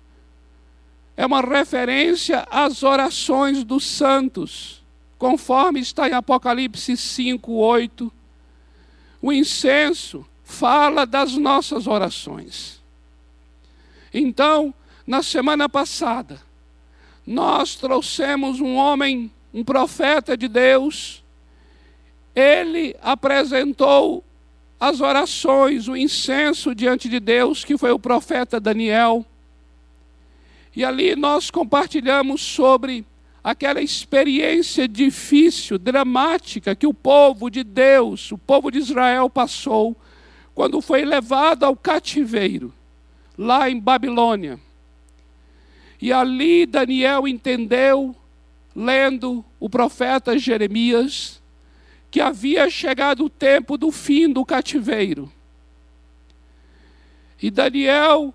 é 1.16 1.24
uma 1.24 1.40
referência 1.40 2.46
às 2.50 2.82
orações 2.82 3.64
dos 3.64 3.84
santos, 3.84 4.82
conforme 5.18 5.80
está 5.80 6.08
em 6.08 6.12
Apocalipse 6.12 6.96
5, 6.96 7.52
8 7.52 8.12
o 9.26 9.32
incenso 9.32 10.24
fala 10.44 11.04
das 11.04 11.36
nossas 11.36 11.86
orações. 11.86 12.80
Então, 14.14 14.72
na 15.04 15.22
semana 15.22 15.68
passada, 15.68 16.40
nós 17.26 17.74
trouxemos 17.74 18.60
um 18.60 18.76
homem, 18.76 19.32
um 19.52 19.64
profeta 19.64 20.36
de 20.36 20.46
Deus, 20.46 21.24
ele 22.34 22.94
apresentou 23.02 24.22
as 24.78 25.00
orações, 25.00 25.88
o 25.88 25.96
incenso 25.96 26.74
diante 26.74 27.08
de 27.08 27.18
Deus, 27.18 27.64
que 27.64 27.76
foi 27.76 27.90
o 27.90 27.98
profeta 27.98 28.60
Daniel. 28.60 29.26
E 30.76 30.84
ali 30.84 31.16
nós 31.16 31.50
compartilhamos 31.50 32.42
sobre 32.42 33.06
aquela 33.42 33.80
experiência 33.80 34.86
difícil, 34.86 35.78
dramática 35.78 36.76
que 36.76 36.86
o 36.86 36.92
povo 36.92 37.48
de 37.48 37.64
Deus, 37.64 38.30
o 38.30 38.36
povo 38.36 38.70
de 38.70 38.78
Israel 38.78 39.30
passou 39.30 39.96
quando 40.54 40.80
foi 40.82 41.04
levado 41.04 41.64
ao 41.64 41.74
cativeiro, 41.74 42.74
lá 43.38 43.70
em 43.70 43.80
Babilônia. 43.80 44.60
E 46.00 46.12
ali 46.12 46.66
Daniel 46.66 47.26
entendeu, 47.26 48.14
lendo 48.74 49.42
o 49.58 49.70
profeta 49.70 50.38
Jeremias, 50.38 51.40
que 52.10 52.20
havia 52.20 52.68
chegado 52.68 53.24
o 53.24 53.30
tempo 53.30 53.78
do 53.78 53.90
fim 53.90 54.30
do 54.30 54.44
cativeiro. 54.44 55.32
E 57.40 57.50
Daniel 57.50 58.34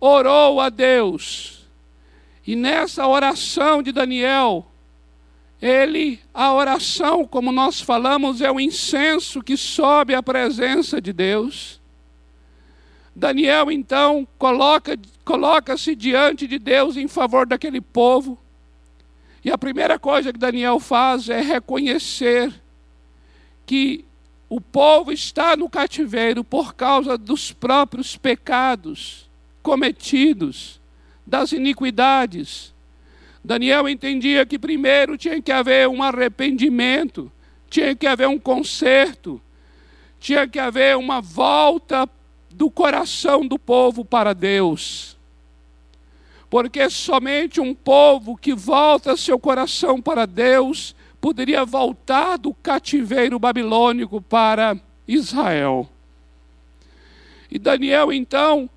orou 0.00 0.60
a 0.60 0.70
Deus, 0.70 1.59
e 2.46 2.56
nessa 2.56 3.06
oração 3.06 3.82
de 3.82 3.92
Daniel, 3.92 4.66
ele, 5.60 6.18
a 6.32 6.52
oração, 6.52 7.26
como 7.26 7.52
nós 7.52 7.80
falamos, 7.80 8.40
é 8.40 8.50
o 8.50 8.58
incenso 8.58 9.42
que 9.42 9.56
sobe 9.56 10.14
à 10.14 10.22
presença 10.22 11.00
de 11.00 11.12
Deus. 11.12 11.80
Daniel, 13.14 13.70
então, 13.70 14.26
coloca, 14.38 14.98
coloca-se 15.24 15.94
diante 15.94 16.46
de 16.46 16.58
Deus 16.58 16.96
em 16.96 17.06
favor 17.06 17.46
daquele 17.46 17.80
povo. 17.80 18.38
E 19.44 19.50
a 19.50 19.58
primeira 19.58 19.98
coisa 19.98 20.32
que 20.32 20.38
Daniel 20.38 20.80
faz 20.80 21.28
é 21.28 21.40
reconhecer 21.40 22.52
que 23.66 24.04
o 24.48 24.60
povo 24.60 25.12
está 25.12 25.56
no 25.56 25.68
cativeiro 25.68 26.42
por 26.42 26.74
causa 26.74 27.18
dos 27.18 27.52
próprios 27.52 28.16
pecados 28.16 29.28
cometidos 29.62 30.79
das 31.30 31.52
iniquidades. 31.52 32.74
Daniel 33.42 33.88
entendia 33.88 34.44
que 34.44 34.58
primeiro 34.58 35.16
tinha 35.16 35.40
que 35.40 35.52
haver 35.52 35.88
um 35.88 36.02
arrependimento, 36.02 37.30
tinha 37.70 37.94
que 37.94 38.06
haver 38.06 38.28
um 38.28 38.38
conserto, 38.38 39.40
tinha 40.18 40.46
que 40.48 40.58
haver 40.58 40.96
uma 40.96 41.20
volta 41.20 42.06
do 42.50 42.68
coração 42.68 43.46
do 43.46 43.58
povo 43.58 44.04
para 44.04 44.34
Deus. 44.34 45.16
Porque 46.50 46.90
somente 46.90 47.60
um 47.60 47.72
povo 47.72 48.36
que 48.36 48.52
volta 48.52 49.16
seu 49.16 49.38
coração 49.38 50.02
para 50.02 50.26
Deus 50.26 50.96
poderia 51.20 51.64
voltar 51.64 52.36
do 52.38 52.52
cativeiro 52.52 53.38
babilônico 53.38 54.20
para 54.20 54.76
Israel. 55.06 55.88
E 57.48 57.56
Daniel 57.56 58.12
então 58.12 58.68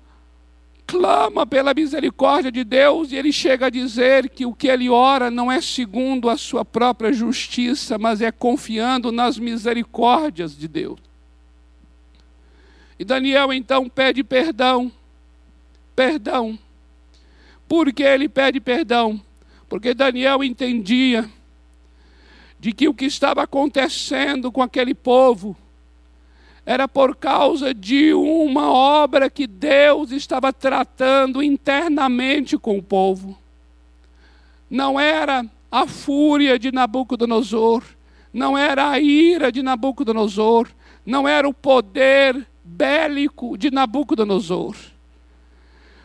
clama 0.94 1.44
pela 1.44 1.74
misericórdia 1.74 2.52
de 2.52 2.62
Deus 2.62 3.10
e 3.10 3.16
ele 3.16 3.32
chega 3.32 3.66
a 3.66 3.70
dizer 3.70 4.28
que 4.28 4.46
o 4.46 4.54
que 4.54 4.68
ele 4.68 4.88
ora 4.88 5.28
não 5.28 5.50
é 5.50 5.60
segundo 5.60 6.30
a 6.30 6.36
sua 6.36 6.64
própria 6.64 7.12
justiça, 7.12 7.98
mas 7.98 8.20
é 8.20 8.30
confiando 8.30 9.10
nas 9.10 9.36
misericórdias 9.36 10.56
de 10.56 10.68
Deus. 10.68 11.00
E 12.96 13.04
Daniel 13.04 13.52
então 13.52 13.88
pede 13.88 14.22
perdão. 14.22 14.90
Perdão. 15.96 16.56
Por 17.66 17.92
que 17.92 18.04
ele 18.04 18.28
pede 18.28 18.60
perdão? 18.60 19.20
Porque 19.68 19.94
Daniel 19.94 20.44
entendia 20.44 21.28
de 22.60 22.72
que 22.72 22.86
o 22.86 22.94
que 22.94 23.06
estava 23.06 23.42
acontecendo 23.42 24.52
com 24.52 24.62
aquele 24.62 24.94
povo 24.94 25.56
era 26.66 26.88
por 26.88 27.14
causa 27.14 27.74
de 27.74 28.14
uma 28.14 28.70
obra 28.72 29.28
que 29.28 29.46
Deus 29.46 30.10
estava 30.10 30.52
tratando 30.52 31.42
internamente 31.42 32.56
com 32.56 32.78
o 32.78 32.82
povo. 32.82 33.38
Não 34.70 34.98
era 34.98 35.44
a 35.70 35.86
fúria 35.86 36.58
de 36.58 36.72
Nabucodonosor, 36.72 37.82
não 38.32 38.56
era 38.56 38.90
a 38.90 38.98
ira 38.98 39.52
de 39.52 39.62
Nabucodonosor, 39.62 40.68
não 41.04 41.28
era 41.28 41.46
o 41.46 41.52
poder 41.52 42.46
bélico 42.64 43.58
de 43.58 43.70
Nabucodonosor. 43.70 44.74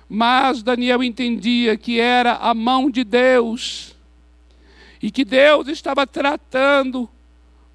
Mas 0.10 0.62
Daniel 0.62 1.04
entendia 1.04 1.78
que 1.78 2.00
era 2.00 2.34
a 2.34 2.54
mão 2.54 2.90
de 2.90 3.04
Deus 3.04 3.96
e 5.02 5.10
que 5.10 5.24
Deus 5.24 5.68
estava 5.70 6.06
tratando 6.06 7.08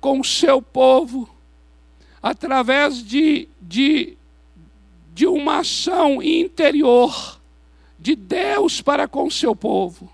com 0.00 0.20
o 0.20 0.24
seu 0.24 0.60
povo 0.60 1.33
através 2.24 3.04
de, 3.04 3.46
de, 3.60 4.16
de 5.12 5.26
uma 5.26 5.58
ação 5.58 6.22
interior 6.22 7.38
de 7.98 8.16
Deus 8.16 8.80
para 8.80 9.06
com 9.06 9.28
seu 9.28 9.54
povo. 9.54 10.10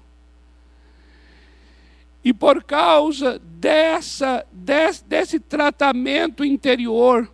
E 2.24 2.32
por 2.32 2.64
causa 2.64 3.38
dessa, 3.38 4.44
desse, 4.50 5.04
desse 5.04 5.38
tratamento 5.38 6.44
interior, 6.44 7.30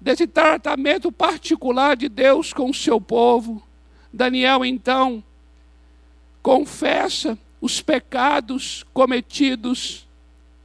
desse 0.00 0.26
tratamento 0.26 1.12
particular 1.12 1.96
de 1.96 2.08
Deus 2.08 2.52
com 2.52 2.70
o 2.70 2.74
seu 2.74 3.00
povo, 3.00 3.62
Daniel 4.12 4.64
então 4.64 5.22
confessa 6.42 7.38
os 7.60 7.80
pecados 7.80 8.84
cometidos 8.92 10.08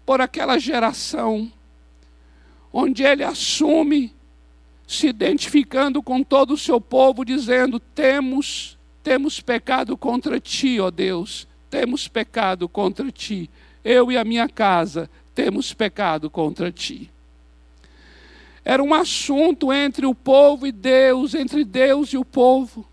por 0.04 0.22
aquela 0.22 0.58
geração, 0.58 1.52
onde 2.74 3.04
ele 3.04 3.24
assume, 3.24 4.12
se 4.88 5.08
identificando 5.08 6.02
com 6.02 6.24
todo 6.24 6.56
o 6.56 6.58
seu 6.58 6.82
povo, 6.82 7.24
dizendo: 7.24 7.80
Temos, 7.80 8.78
temos 9.04 9.40
pecado 9.40 9.96
contra 9.96 10.40
ti, 10.40 10.80
ó 10.80 10.90
Deus, 10.90 11.48
temos 11.70 12.08
pecado 12.08 12.68
contra 12.68 13.12
ti. 13.12 13.50
Eu 13.84 14.12
e 14.12 14.18
a 14.18 14.26
minha 14.26 14.50
casa 14.50 15.10
temos 15.36 15.74
pecado 15.74 16.30
contra 16.30 16.72
ti. 16.72 17.12
Era 18.66 18.82
um 18.82 18.94
assunto 18.94 19.72
entre 19.72 20.06
o 20.06 20.16
povo 20.16 20.66
e 20.66 20.72
Deus, 20.72 21.36
entre 21.36 21.64
Deus 21.66 22.10
e 22.14 22.18
o 22.18 22.24
povo. 22.24 22.88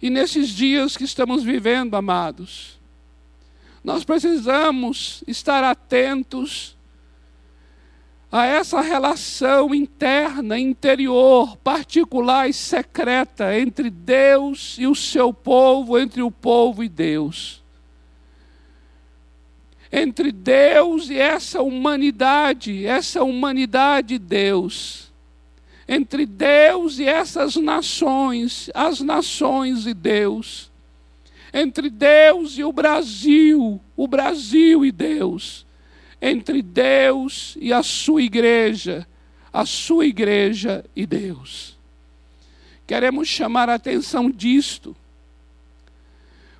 E 0.00 0.08
nesses 0.08 0.50
dias 0.50 0.96
que 0.96 1.02
estamos 1.02 1.42
vivendo, 1.42 1.96
amados, 1.96 2.78
nós 3.82 4.04
precisamos 4.04 5.24
estar 5.26 5.64
atentos 5.64 6.77
a 8.30 8.44
essa 8.44 8.80
relação 8.80 9.74
interna, 9.74 10.58
interior, 10.58 11.56
particular 11.58 12.48
e 12.48 12.52
secreta 12.52 13.58
entre 13.58 13.88
Deus 13.88 14.76
e 14.78 14.86
o 14.86 14.94
seu 14.94 15.32
povo, 15.32 15.98
entre 15.98 16.22
o 16.22 16.30
povo 16.30 16.84
e 16.84 16.88
Deus 16.88 17.62
entre 19.90 20.30
Deus 20.30 21.08
e 21.08 21.16
essa 21.16 21.62
humanidade, 21.62 22.86
essa 22.86 23.22
humanidade 23.22 24.18
Deus. 24.18 25.10
Entre 25.88 26.26
Deus 26.26 26.98
e 26.98 27.04
essas 27.04 27.56
nações, 27.56 28.70
as 28.74 29.00
nações 29.00 29.86
e 29.86 29.94
Deus. 29.94 30.70
Entre 31.52 31.88
Deus 31.88 32.58
e 32.58 32.64
o 32.64 32.72
Brasil, 32.72 33.80
o 33.96 34.06
Brasil 34.06 34.84
e 34.84 34.92
Deus. 34.92 35.66
Entre 36.20 36.62
Deus 36.62 37.56
e 37.60 37.72
a 37.72 37.82
sua 37.82 38.22
igreja, 38.22 39.06
a 39.52 39.64
sua 39.64 40.06
igreja 40.06 40.84
e 40.94 41.06
Deus. 41.06 41.78
Queremos 42.86 43.28
chamar 43.28 43.68
a 43.68 43.74
atenção 43.74 44.30
disto. 44.30 44.96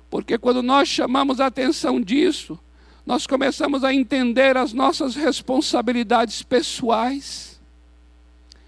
Porque 0.09 0.37
quando 0.37 0.63
nós 0.63 0.87
chamamos 0.87 1.39
a 1.39 1.47
atenção 1.47 1.99
disso, 2.01 2.59
nós 3.05 3.25
começamos 3.25 3.83
a 3.83 3.93
entender 3.93 4.55
as 4.55 4.73
nossas 4.73 5.15
responsabilidades 5.15 6.43
pessoais 6.43 7.59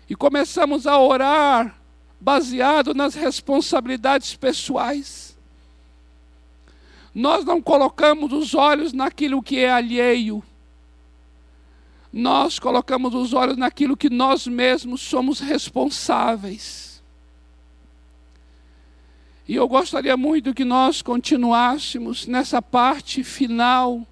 e 0.10 0.16
começamos 0.16 0.88
a 0.88 1.00
orar 1.00 1.80
baseado 2.20 2.94
nas 2.94 3.16
responsabilidades 3.16 4.36
pessoais. 4.36 5.38
Nós 7.14 7.46
não 7.46 7.62
colocamos 7.62 8.34
os 8.34 8.54
olhos 8.54 8.94
naquilo 8.94 9.42
que 9.42 9.60
é 9.60 9.72
alheio. 9.72 10.44
Nós 12.12 12.60
colocamos 12.60 13.14
os 13.14 13.34
olhos 13.34 13.58
naquilo 13.58 13.96
que 13.96 14.10
nós 14.10 14.46
mesmos 14.48 15.02
somos 15.02 15.40
responsáveis. 15.40 17.02
E 19.48 19.56
eu 19.56 19.68
gostaria 19.68 20.16
muito 20.16 20.54
que 20.54 20.66
nós 20.66 21.02
continuássemos 21.02 22.28
nessa 22.28 22.62
parte 22.62 23.24
final 23.24 24.06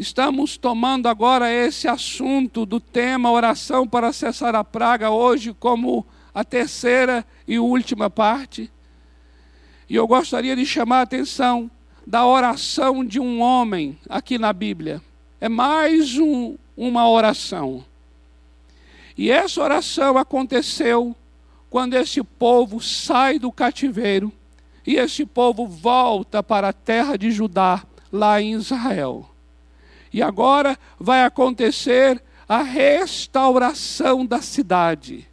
Estamos 0.00 0.56
tomando 0.56 1.08
agora 1.08 1.52
esse 1.52 1.86
assunto 1.86 2.64
do 2.64 2.80
tema 2.80 3.30
oração 3.30 3.86
para 3.86 4.14
cessar 4.14 4.54
a 4.54 4.64
praga 4.64 5.10
hoje 5.10 5.52
como 5.52 6.06
a 6.32 6.42
terceira 6.42 7.22
e 7.46 7.58
última 7.58 8.08
parte. 8.08 8.72
E 9.90 9.94
eu 9.94 10.06
gostaria 10.06 10.56
de 10.56 10.64
chamar 10.64 11.00
a 11.00 11.02
atenção 11.02 11.70
da 12.06 12.24
oração 12.24 13.04
de 13.04 13.20
um 13.20 13.42
homem 13.42 13.98
aqui 14.08 14.38
na 14.38 14.54
Bíblia. 14.54 15.02
É 15.40 15.48
mais 15.48 16.18
um, 16.18 16.56
uma 16.76 17.08
oração. 17.08 17.84
E 19.16 19.30
essa 19.30 19.62
oração 19.62 20.18
aconteceu 20.18 21.14
quando 21.68 21.94
esse 21.94 22.22
povo 22.22 22.80
sai 22.80 23.38
do 23.38 23.50
cativeiro 23.50 24.32
e 24.86 24.96
esse 24.96 25.24
povo 25.24 25.66
volta 25.66 26.42
para 26.42 26.68
a 26.68 26.72
terra 26.72 27.16
de 27.16 27.30
Judá, 27.30 27.84
lá 28.12 28.40
em 28.40 28.52
Israel. 28.52 29.30
E 30.12 30.22
agora 30.22 30.78
vai 30.98 31.24
acontecer 31.24 32.20
a 32.48 32.62
restauração 32.62 34.26
da 34.26 34.42
cidade. 34.42 35.28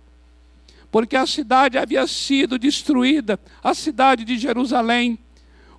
Porque 0.92 1.16
a 1.16 1.26
cidade 1.26 1.78
havia 1.78 2.06
sido 2.06 2.60
destruída, 2.60 3.40
a 3.64 3.74
cidade 3.74 4.24
de 4.24 4.38
Jerusalém. 4.38 5.18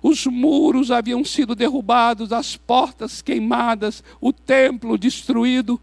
Os 0.01 0.25
muros 0.25 0.91
haviam 0.91 1.23
sido 1.25 1.55
derrubados, 1.55 2.31
as 2.31 2.55
portas 2.55 3.21
queimadas, 3.21 4.03
o 4.21 4.31
templo 4.31 4.97
destruído. 4.97 5.79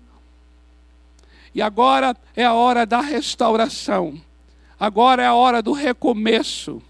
E 1.54 1.60
agora 1.60 2.16
é 2.34 2.44
a 2.44 2.54
hora 2.54 2.86
da 2.86 3.00
restauração. 3.00 4.20
Agora 4.78 5.22
é 5.22 5.26
a 5.26 5.34
hora 5.34 5.62
do 5.62 5.72
recomeço. 5.72 6.82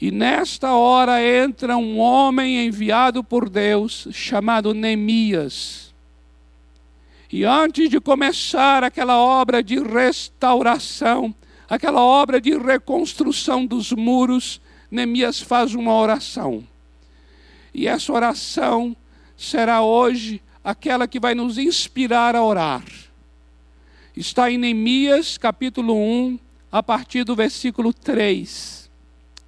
E 0.00 0.10
nesta 0.10 0.72
hora 0.72 1.22
entra 1.22 1.76
um 1.76 1.98
homem 1.98 2.66
enviado 2.66 3.22
por 3.22 3.48
Deus, 3.48 4.08
chamado 4.10 4.74
Neemias. 4.74 5.94
E 7.32 7.44
antes 7.44 7.88
de 7.88 8.00
começar 8.00 8.84
aquela 8.84 9.16
obra 9.16 9.62
de 9.62 9.78
restauração, 9.78 11.34
aquela 11.68 12.02
obra 12.02 12.40
de 12.40 12.58
reconstrução 12.58 13.64
dos 13.64 13.92
muros, 13.92 14.60
Neemias 14.92 15.40
faz 15.40 15.74
uma 15.74 15.94
oração. 15.94 16.62
E 17.74 17.88
essa 17.88 18.12
oração 18.12 18.94
será 19.36 19.82
hoje 19.82 20.42
aquela 20.62 21.08
que 21.08 21.18
vai 21.18 21.34
nos 21.34 21.58
inspirar 21.58 22.36
a 22.36 22.44
orar. 22.44 22.84
Está 24.14 24.50
em 24.50 24.58
Neemias, 24.58 25.38
capítulo 25.38 25.96
1, 25.96 26.38
a 26.70 26.82
partir 26.82 27.24
do 27.24 27.34
versículo 27.34 27.92
3 27.92 28.82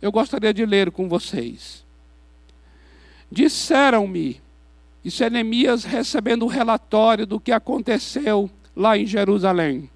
eu 0.05 0.13
gostaria 0.13 0.53
de 0.53 0.67
ler 0.67 0.91
com 0.91 1.09
vocês. 1.09 1.83
Disseram-me, 3.33 4.39
isso 5.03 5.25
é 5.25 5.31
Neemias 5.31 5.83
recebendo 5.83 6.45
o 6.45 6.49
relatório 6.49 7.27
do 7.27 7.41
que 7.41 7.51
aconteceu 7.51 8.51
lá 8.77 8.99
em 8.99 9.07
Jerusalém. 9.07 9.89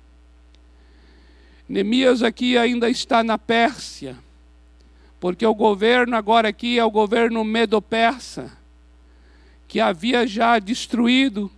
Neemias 1.69 2.23
aqui 2.23 2.57
ainda 2.57 2.89
está 2.89 3.23
na 3.23 3.37
Pérsia, 3.37 4.17
porque 5.21 5.45
o 5.45 5.55
governo 5.55 6.17
agora 6.17 6.49
aqui 6.49 6.79
é 6.79 6.85
o 6.85 6.91
governo 6.91 7.43
medo-persa, 7.45 8.53
que 9.67 9.81
havia 9.81 10.27
já 10.27 10.59
destruído 10.59 11.51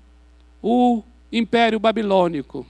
o 0.63 1.03
Império 1.33 1.79
Babilônico. 1.79 2.67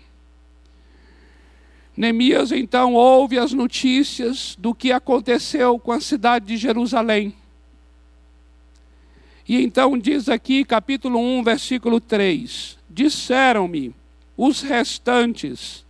Neemias 1.96 2.50
então 2.52 2.94
ouve 2.94 3.38
as 3.38 3.52
notícias 3.52 4.56
do 4.58 4.74
que 4.74 4.90
aconteceu 4.90 5.78
com 5.78 5.92
a 5.92 6.00
cidade 6.00 6.46
de 6.46 6.56
Jerusalém. 6.56 7.34
E 9.48 9.62
então 9.62 9.98
diz 9.98 10.28
aqui, 10.28 10.64
capítulo 10.64 11.18
1, 11.18 11.42
versículo 11.42 12.00
3: 12.00 12.78
Disseram-me 12.88 13.94
os 14.36 14.62
restantes 14.62 15.84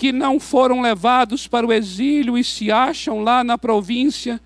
que 0.00 0.10
não 0.10 0.40
foram 0.40 0.80
levados 0.80 1.46
para 1.46 1.64
o 1.66 1.72
exílio 1.72 2.36
e 2.36 2.42
se 2.42 2.72
acham 2.72 3.20
lá 3.20 3.44
na 3.44 3.58
província, 3.58 4.40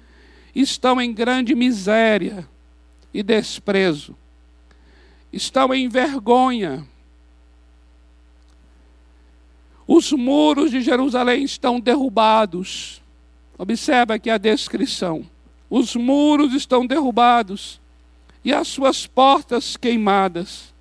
estão 0.52 1.00
em 1.00 1.14
grande 1.14 1.54
miséria 1.54 2.46
e 3.14 3.22
desprezo, 3.22 4.14
estão 5.32 5.72
em 5.72 5.88
vergonha 5.88 6.84
os 9.86 10.12
muros 10.12 10.70
de 10.70 10.80
Jerusalém 10.80 11.44
estão 11.44 11.78
derrubados. 11.78 13.02
Observa 13.58 14.14
aqui 14.14 14.30
a 14.30 14.38
descrição. 14.38 15.24
os 15.70 15.96
muros 15.96 16.54
estão 16.54 16.86
derrubados 16.86 17.80
e 18.44 18.52
as 18.52 18.68
suas 18.68 19.06
portas 19.06 19.76
queimadas. 19.76 20.72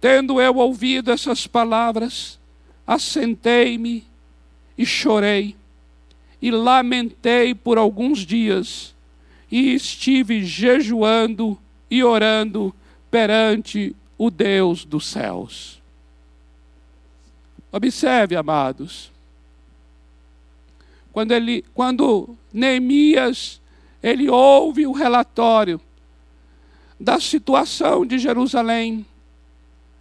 Tendo 0.00 0.40
eu 0.40 0.56
ouvido 0.56 1.10
essas 1.10 1.46
palavras, 1.46 2.37
assentei-me 2.88 4.02
e 4.78 4.86
chorei, 4.86 5.54
e 6.40 6.50
lamentei 6.50 7.54
por 7.54 7.76
alguns 7.76 8.20
dias, 8.20 8.94
e 9.50 9.74
estive 9.74 10.42
jejuando 10.42 11.58
e 11.90 12.02
orando 12.02 12.74
perante 13.10 13.94
o 14.16 14.30
Deus 14.30 14.86
dos 14.86 15.06
céus. 15.06 15.82
Observe, 17.70 18.34
amados, 18.34 19.12
quando, 21.12 21.32
ele, 21.32 21.62
quando 21.74 22.36
Neemias 22.50 23.60
ele 24.02 24.30
ouve 24.30 24.86
o 24.86 24.92
relatório 24.92 25.78
da 26.98 27.20
situação 27.20 28.06
de 28.06 28.18
Jerusalém, 28.18 29.04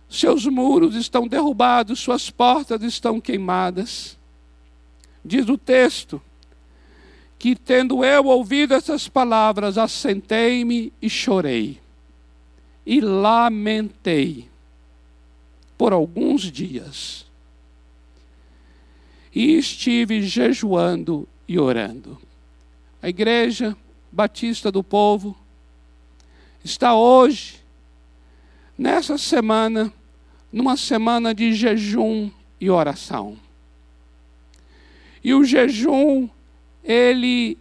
seus 0.10 0.46
muros 0.46 0.96
estão 0.96 1.28
derrubados, 1.28 2.00
suas 2.00 2.30
portas 2.30 2.82
estão 2.82 3.20
queimadas. 3.20 4.18
Diz 5.24 5.50
o 5.50 5.58
texto 5.58 6.22
que, 7.38 7.56
tendo 7.56 8.04
eu 8.04 8.26
ouvido 8.26 8.74
essas 8.74 9.08
palavras, 9.08 9.78
assentei-me 9.78 10.94
e 11.02 11.10
chorei, 11.10 11.80
e 12.86 13.02
lamentei 13.02 14.50
por 15.78 15.94
alguns 15.94 16.52
dias 16.52 17.28
e 19.38 19.56
estive 19.56 20.24
jejuando 20.24 21.28
e 21.48 21.60
orando. 21.60 22.20
A 23.00 23.08
Igreja 23.08 23.78
Batista 24.12 24.72
do 24.72 24.84
Povo 24.84 25.38
está 26.64 26.96
hoje, 26.96 27.60
nessa 28.76 29.16
semana, 29.16 29.94
numa 30.58 30.76
semana 30.76 31.36
de 31.36 31.54
jejum 31.54 32.32
e 32.60 32.68
oração. 32.68 33.38
E 35.24 35.32
o 35.32 35.44
jejum, 35.44 36.28
ele 36.84 37.60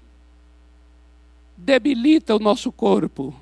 debilita 1.59 2.35
o 2.35 2.38
nosso 2.38 2.72
corpo. 2.72 3.38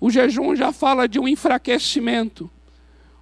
O 0.00 0.10
jejum 0.10 0.56
já 0.56 0.72
fala 0.72 1.06
de 1.06 1.20
um 1.20 1.28
enfraquecimento. 1.28 2.50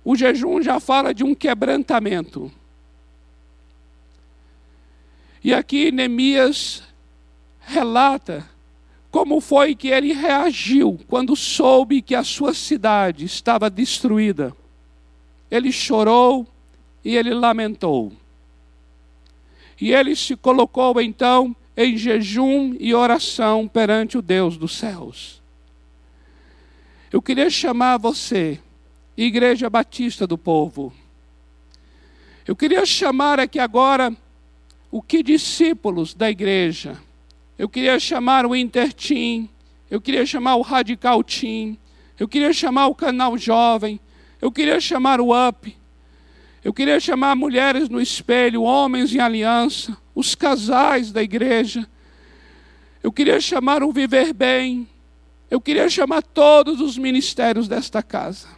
O 0.05 0.14
jejum 0.14 0.62
já 0.62 0.79
fala 0.79 1.12
de 1.12 1.25
um 1.25 1.35
quebrantamento. 1.35 2.53
E 5.42 5.53
aqui 5.53 5.90
Neemias 5.90 6.85
relata 7.59 8.49
como 9.11 9.40
foi 9.40 9.75
que 9.75 9.88
ele 9.88 10.12
reagiu 10.12 11.01
quando 11.09 11.35
soube 11.35 12.01
que 12.01 12.14
a 12.14 12.23
sua 12.23 12.55
cidade 12.55 13.25
estava 13.25 13.68
destruída. 13.68 14.55
Ele 15.51 15.73
chorou 15.73 16.47
e 17.05 17.17
ele 17.17 17.33
lamentou. 17.33 18.13
E 19.81 19.93
ele 19.93 20.15
se 20.17 20.37
colocou 20.37 21.01
então 21.01 21.55
em 21.77 21.97
jejum 21.97 22.77
e 22.81 22.93
oração 22.93 23.69
perante 23.69 24.19
o 24.19 24.23
Deus 24.23 24.57
dos 24.57 24.77
céus. 24.77 25.41
Eu 27.11 27.23
queria 27.23 27.49
chamar 27.49 27.97
você, 27.97 28.61
Igreja 29.17 29.71
Batista 29.71 30.27
do 30.27 30.37
Povo. 30.37 30.93
Eu 32.47 32.57
queria 32.57 32.85
chamar 32.85 33.39
aqui 33.39 33.59
agora 33.59 34.15
o 34.91 35.01
que 35.01 35.23
discípulos 35.23 36.15
da 36.15 36.31
igreja. 36.31 36.99
Eu 37.59 37.69
queria 37.69 37.99
chamar 37.99 38.47
o 38.47 38.57
Intertim, 38.57 39.49
eu 39.91 40.01
queria 40.01 40.25
chamar 40.25 40.57
o 40.57 40.63
Radical 40.63 41.23
Team, 41.23 41.77
eu 42.19 42.29
queria 42.29 42.53
chamar 42.53 42.89
o 42.89 42.95
Canal 42.95 43.37
Jovem, 43.39 44.01
eu 44.40 44.51
queria 44.53 44.81
chamar 44.81 45.20
o 45.20 45.31
UP, 45.31 45.77
eu 46.64 46.72
queria 46.72 46.98
chamar 47.01 47.37
mulheres 47.37 47.88
no 47.88 48.01
espelho, 48.01 48.62
homens 48.62 49.14
em 49.14 49.20
aliança, 49.20 49.96
os 50.14 50.35
casais 50.35 51.12
da 51.12 51.22
igreja. 51.22 51.88
Eu 53.03 53.12
queria 53.12 53.40
chamar 53.40 53.83
o 53.83 53.92
Viver 53.92 54.33
Bem. 54.33 54.88
Eu 55.51 55.61
queria 55.61 55.88
chamar 55.88 56.22
todos 56.22 56.81
os 56.81 56.98
ministérios 56.98 57.68
desta 57.68 58.03
casa. 58.03 58.48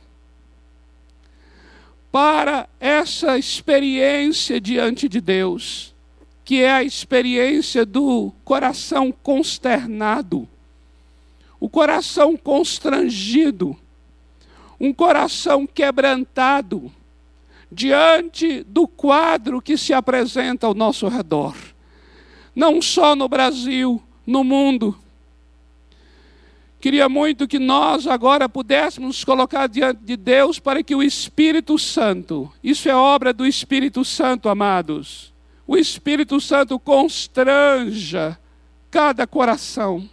Para 2.10 2.68
essa 2.80 3.38
experiência 3.38 4.60
diante 4.60 5.08
de 5.08 5.20
Deus 5.20 5.94
que 6.50 6.64
é 6.64 6.72
a 6.72 6.82
experiência 6.82 7.86
do 7.86 8.32
coração 8.44 9.12
consternado, 9.12 10.48
o 11.60 11.68
coração 11.68 12.36
constrangido, 12.36 13.76
um 14.80 14.92
coração 14.92 15.66
quebrantado 15.66 16.90
diante 17.70 18.64
do 18.64 18.88
quadro 18.88 19.60
que 19.60 19.76
se 19.76 19.92
apresenta 19.92 20.66
ao 20.66 20.74
nosso 20.74 21.06
redor, 21.06 21.54
não 22.56 22.80
só 22.80 23.14
no 23.14 23.28
Brasil, 23.28 24.02
no 24.26 24.42
mundo. 24.42 24.98
Queria 26.80 27.10
muito 27.10 27.46
que 27.46 27.58
nós 27.58 28.06
agora 28.06 28.48
pudéssemos 28.48 29.22
colocar 29.22 29.66
diante 29.66 30.00
de 30.02 30.16
Deus 30.16 30.58
para 30.58 30.82
que 30.82 30.94
o 30.94 31.02
Espírito 31.02 31.78
Santo, 31.78 32.50
isso 32.64 32.88
é 32.88 32.94
obra 32.94 33.34
do 33.34 33.46
Espírito 33.46 34.02
Santo, 34.02 34.48
amados, 34.48 35.30
o 35.66 35.76
Espírito 35.76 36.40
Santo 36.40 36.78
constranja 36.80 38.38
cada 38.90 39.26
coração, 39.26 40.08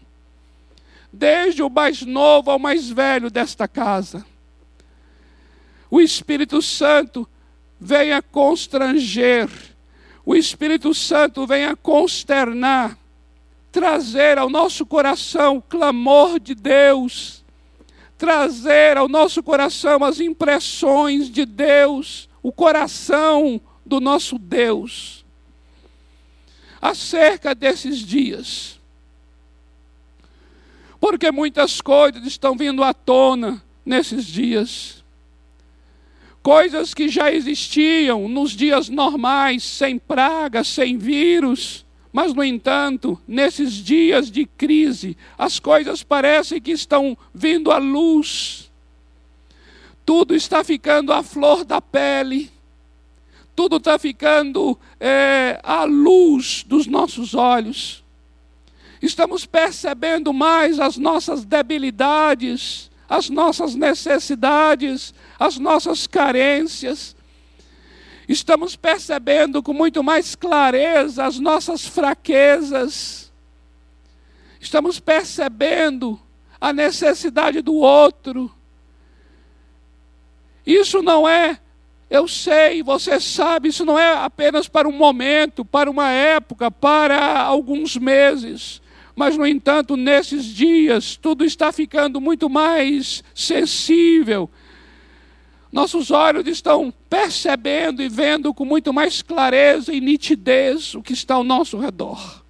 desde 1.11 1.63
o 1.63 1.69
mais 1.69 2.01
novo 2.01 2.51
ao 2.51 2.59
mais 2.59 2.89
velho 2.89 3.31
desta 3.31 3.67
casa. 3.67 4.25
O 5.89 6.01
Espírito 6.01 6.61
Santo 6.61 7.27
venha 7.79 8.21
constranger, 8.21 9.49
o 10.25 10.35
Espírito 10.35 10.93
Santo 10.93 11.45
venha 11.47 11.75
consternar, 11.75 12.97
trazer 13.71 14.37
ao 14.37 14.49
nosso 14.49 14.85
coração 14.85 15.57
o 15.57 15.61
clamor 15.61 16.39
de 16.39 16.53
Deus, 16.53 17.43
trazer 18.17 18.97
ao 18.97 19.07
nosso 19.07 19.41
coração 19.43 20.03
as 20.03 20.19
impressões 20.19 21.29
de 21.29 21.45
Deus, 21.45 22.27
o 22.41 22.51
coração 22.51 23.61
do 23.85 24.01
nosso 24.01 24.37
Deus 24.37 25.17
acerca 26.81 27.53
desses 27.53 27.99
dias. 27.99 28.79
Porque 30.99 31.31
muitas 31.31 31.81
coisas 31.81 32.25
estão 32.25 32.57
vindo 32.57 32.83
à 32.83 32.93
tona 32.93 33.63
nesses 33.85 34.25
dias. 34.25 34.96
Coisas 36.47 36.93
que 36.93 37.09
já 37.09 37.29
existiam 37.29 38.29
nos 38.29 38.51
dias 38.51 38.87
normais, 38.87 39.65
sem 39.65 39.99
praga, 39.99 40.63
sem 40.63 40.97
vírus, 40.97 41.85
mas, 42.13 42.33
no 42.33 42.41
entanto, 42.41 43.21
nesses 43.27 43.73
dias 43.73 44.31
de 44.31 44.45
crise, 44.45 45.17
as 45.37 45.59
coisas 45.59 46.03
parecem 46.03 46.61
que 46.61 46.71
estão 46.71 47.17
vindo 47.33 47.69
à 47.69 47.79
luz. 47.79 48.71
Tudo 50.05 50.33
está 50.33 50.63
ficando 50.63 51.11
à 51.11 51.21
flor 51.21 51.65
da 51.65 51.81
pele 51.81 52.49
tudo 53.53 53.75
está 53.75 53.99
ficando 53.99 54.79
é, 55.01 55.59
à 55.61 55.83
luz 55.83 56.63
dos 56.63 56.87
nossos 56.87 57.33
olhos. 57.33 58.05
Estamos 59.01 59.45
percebendo 59.45 60.31
mais 60.31 60.79
as 60.79 60.95
nossas 60.95 61.43
debilidades, 61.43 62.86
as 63.09 63.29
nossas 63.29 63.75
necessidades, 63.75 65.13
as 65.39 65.57
nossas 65.57 66.07
carências. 66.07 67.15
Estamos 68.27 68.75
percebendo 68.75 69.63
com 69.63 69.73
muito 69.73 70.03
mais 70.03 70.35
clareza 70.35 71.25
as 71.25 71.39
nossas 71.39 71.85
fraquezas. 71.85 73.31
Estamos 74.59 74.99
percebendo 74.99 76.19
a 76.59 76.73
necessidade 76.73 77.61
do 77.61 77.75
outro. 77.75 78.51
Isso 80.65 81.01
não 81.01 81.27
é 81.27 81.59
eu 82.09 82.27
sei, 82.27 82.81
você 82.81 83.19
sabe, 83.19 83.67
isso 83.67 83.83
não 83.83 83.99
é 83.99 84.13
apenas 84.15 84.67
para 84.67 84.87
um 84.87 84.93
momento, 84.93 85.65
para 85.65 85.91
uma 85.91 86.09
época, 86.09 86.71
para 86.71 87.41
alguns 87.41 87.97
meses. 87.97 88.81
Mas, 89.17 89.35
no 89.35 89.47
entanto, 89.47 89.97
nesses 89.97 90.45
dias, 90.45 91.15
tudo 91.15 91.43
está 91.43 91.71
ficando 91.71 92.21
muito 92.21 92.47
mais 92.47 93.23
sensível. 93.33 94.47
Nossos 95.71 96.11
olhos 96.11 96.45
estão 96.45 96.93
percebendo 97.09 98.03
e 98.03 98.07
vendo 98.07 98.53
com 98.53 98.63
muito 98.63 98.93
mais 98.93 99.23
clareza 99.23 99.91
e 99.91 99.99
nitidez 99.99 100.93
o 100.93 101.01
que 101.01 101.13
está 101.13 101.33
ao 101.33 101.43
nosso 101.43 101.79
redor. 101.79 102.43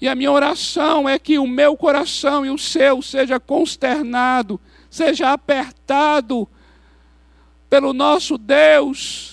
E 0.00 0.08
a 0.08 0.14
minha 0.14 0.32
oração 0.32 1.06
é 1.06 1.18
que 1.18 1.38
o 1.38 1.46
meu 1.46 1.76
coração 1.76 2.46
e 2.46 2.48
o 2.48 2.56
seu 2.56 3.02
seja 3.02 3.38
consternado, 3.38 4.58
seja 4.88 5.34
apertado 5.34 6.48
pelo 7.68 7.92
nosso 7.92 8.38
Deus, 8.38 9.29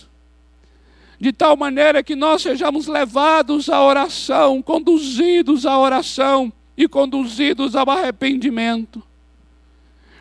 de 1.19 1.33
tal 1.33 1.57
maneira 1.57 2.03
que 2.03 2.15
nós 2.15 2.41
sejamos 2.41 2.87
levados 2.87 3.69
à 3.69 3.83
oração, 3.83 4.61
conduzidos 4.61 5.65
à 5.65 5.77
oração 5.77 6.53
e 6.77 6.87
conduzidos 6.87 7.75
ao 7.75 7.89
arrependimento. 7.89 9.01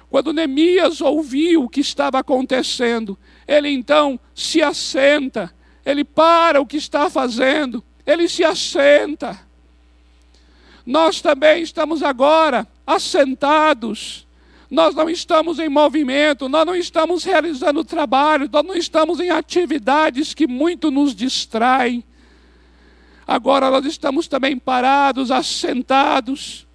Quando 0.09 0.33
Neemias 0.33 1.01
ouviu 1.01 1.65
o 1.65 1.69
que 1.69 1.81
estava 1.81 2.19
acontecendo, 2.21 3.19
ele 3.47 3.69
então 3.69 4.19
se 4.35 4.63
assenta, 4.63 5.53
ele 5.85 6.05
para 6.05 6.61
o 6.61 6.67
que 6.67 6.79
está 6.79 7.11
fazendo, 7.11 7.85
ele 8.07 8.29
se 8.29 8.43
assenta. 8.43 9.39
Nós 10.87 11.21
também 11.21 11.63
estamos 11.63 12.03
agora 12.03 12.67
assentados, 12.87 14.26
nós 14.71 14.95
não 14.95 15.09
estamos 15.09 15.59
em 15.59 15.69
movimento, 15.69 16.49
nós 16.49 16.67
não 16.67 16.75
estamos 16.75 17.25
realizando 17.25 17.85
trabalho, 17.85 18.49
nós 18.53 18.65
não 18.65 18.75
estamos 18.75 19.21
em 19.21 19.31
atividades 19.31 20.35
que 20.35 20.47
muito 20.47 20.91
nos 20.91 21.15
distraem. 21.15 22.03
Agora 23.27 23.71
nós 23.71 23.85
estamos 23.85 24.29
também 24.29 24.59
parados, 24.59 25.31
assentados. 25.31 26.67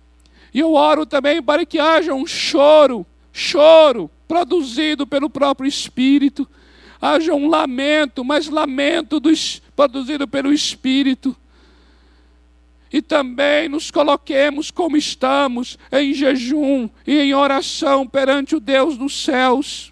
E 0.54 0.60
eu 0.60 0.74
oro 0.74 1.06
também 1.06 1.42
para 1.42 1.66
que 1.66 1.80
haja 1.80 2.14
um 2.14 2.26
choro, 2.26 3.06
choro 3.32 4.10
produzido 4.28 5.08
pelo 5.08 5.30
próprio 5.30 5.68
Espírito. 5.68 6.48
Haja 7.02 7.34
um 7.34 7.48
lamento, 7.48 8.24
mas 8.24 8.48
lamento 8.48 9.20
do, 9.20 9.32
produzido 9.76 10.28
pelo 10.28 10.54
Espírito. 10.54 11.36
E 12.92 13.02
também 13.02 13.70
nos 13.70 13.90
coloquemos 13.90 14.70
como 14.70 14.98
estamos, 14.98 15.78
em 15.92 16.14
jejum 16.14 16.90
e 17.08 17.20
em 17.20 17.34
oração 17.34 18.06
perante 18.06 18.56
o 18.56 18.60
Deus 18.60 18.98
dos 18.98 19.24
céus. 19.24 19.92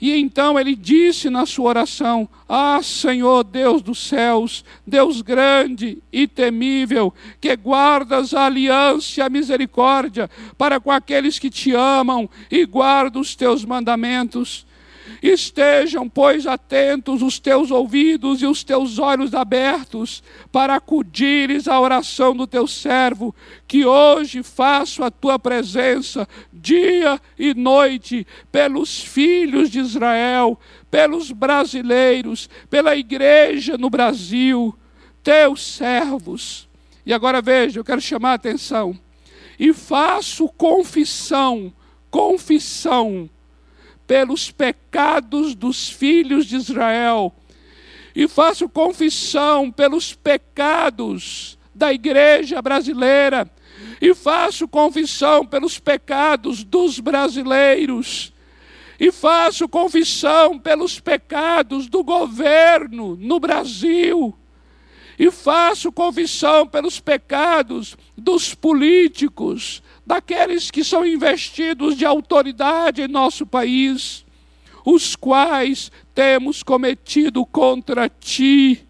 E 0.00 0.12
então 0.12 0.58
ele 0.58 0.74
disse 0.74 1.30
na 1.30 1.46
sua 1.46 1.70
oração: 1.70 2.28
Ah, 2.48 2.80
Senhor 2.82 3.44
Deus 3.44 3.80
dos 3.80 3.98
céus, 3.98 4.64
Deus 4.86 5.22
grande 5.22 6.02
e 6.12 6.26
temível, 6.26 7.14
que 7.40 7.54
guardas 7.56 8.34
a 8.34 8.46
aliança 8.46 9.20
e 9.20 9.22
a 9.22 9.28
misericórdia 9.28 10.28
para 10.58 10.78
com 10.78 10.90
aqueles 10.90 11.38
que 11.38 11.48
te 11.48 11.72
amam 11.72 12.28
e 12.50 12.64
guardam 12.66 13.22
os 13.22 13.34
teus 13.34 13.64
mandamentos. 13.64 14.65
Estejam, 15.22 16.08
pois, 16.08 16.46
atentos 16.46 17.22
os 17.22 17.38
teus 17.38 17.70
ouvidos 17.70 18.42
e 18.42 18.46
os 18.46 18.62
teus 18.62 18.98
olhos 18.98 19.34
abertos 19.34 20.22
para 20.52 20.74
acudires 20.74 21.68
à 21.68 21.80
oração 21.80 22.36
do 22.36 22.46
teu 22.46 22.66
servo, 22.66 23.34
que 23.66 23.84
hoje 23.84 24.42
faço 24.42 25.02
a 25.02 25.10
tua 25.10 25.38
presença 25.38 26.28
dia 26.52 27.20
e 27.38 27.54
noite 27.54 28.26
pelos 28.52 29.00
filhos 29.02 29.70
de 29.70 29.78
Israel, 29.78 30.58
pelos 30.90 31.30
brasileiros, 31.30 32.48
pela 32.68 32.96
igreja 32.96 33.78
no 33.78 33.88
Brasil, 33.88 34.74
teus 35.22 35.62
servos. 35.62 36.68
E 37.04 37.12
agora 37.14 37.40
veja, 37.40 37.80
eu 37.80 37.84
quero 37.84 38.00
chamar 38.00 38.32
a 38.32 38.34
atenção. 38.34 38.98
E 39.58 39.72
faço 39.72 40.48
confissão, 40.48 41.72
confissão 42.10 43.30
pelos 44.06 44.50
pecados 44.50 45.54
dos 45.54 45.88
filhos 45.88 46.46
de 46.46 46.56
Israel, 46.56 47.34
e 48.14 48.26
faço 48.26 48.68
confissão 48.68 49.70
pelos 49.70 50.14
pecados 50.14 51.58
da 51.74 51.92
igreja 51.92 52.62
brasileira, 52.62 53.50
e 54.00 54.14
faço 54.14 54.66
confissão 54.66 55.44
pelos 55.44 55.78
pecados 55.78 56.64
dos 56.64 56.98
brasileiros, 56.98 58.32
e 58.98 59.12
faço 59.12 59.68
confissão 59.68 60.58
pelos 60.58 60.98
pecados 60.98 61.86
do 61.86 62.02
governo 62.02 63.16
no 63.16 63.38
Brasil, 63.38 64.34
e 65.18 65.30
faço 65.30 65.92
confissão 65.92 66.66
pelos 66.66 67.00
pecados 67.00 67.96
dos 68.16 68.54
políticos, 68.54 69.82
daqueles 70.06 70.70
que 70.70 70.84
são 70.84 71.04
investidos 71.04 71.96
de 71.96 72.06
autoridade 72.06 73.02
em 73.02 73.08
nosso 73.08 73.44
país, 73.44 74.24
os 74.84 75.16
quais 75.16 75.90
temos 76.14 76.62
cometido 76.62 77.44
contra 77.44 78.08
ti, 78.08 78.86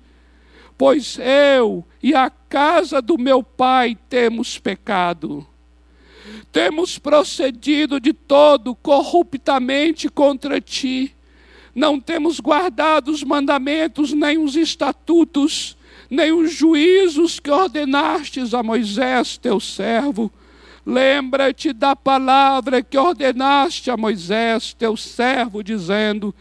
pois 0.77 1.19
eu 1.19 1.83
e 2.03 2.15
a 2.15 2.29
casa 2.29 3.01
do 3.01 3.17
meu 3.17 3.43
pai 3.43 3.97
temos 4.11 4.59
pecado. 4.59 5.47
Temos 6.53 6.99
procedido 6.99 7.99
de 7.99 8.13
todo 8.13 8.75
corruptamente 8.75 10.09
contra 10.11 10.61
ti. 10.61 11.15
Não 11.75 11.99
temos 11.99 12.41
guardado 12.41 13.11
os 13.11 13.23
mandamentos, 13.23 14.13
nem 14.13 14.39
os 14.39 14.55
estatutos, 14.55 15.77
nem 16.11 16.33
os 16.33 16.53
juízos 16.53 17.41
que 17.41 17.51
ordenastes 17.51 18.53
a 18.53 18.63
Moisés, 18.63 19.39
teu 19.39 19.59
servo 19.59 20.31
Lembra-te 20.87 21.72
da 21.72 21.96
palavra 21.96 22.81
que 22.81 22.96
ordenaste 22.96 23.90
a 23.90 23.96
Moisés, 23.96 24.72
teu 24.72 24.96
servo, 24.96 25.61
dizendo: 25.61 26.33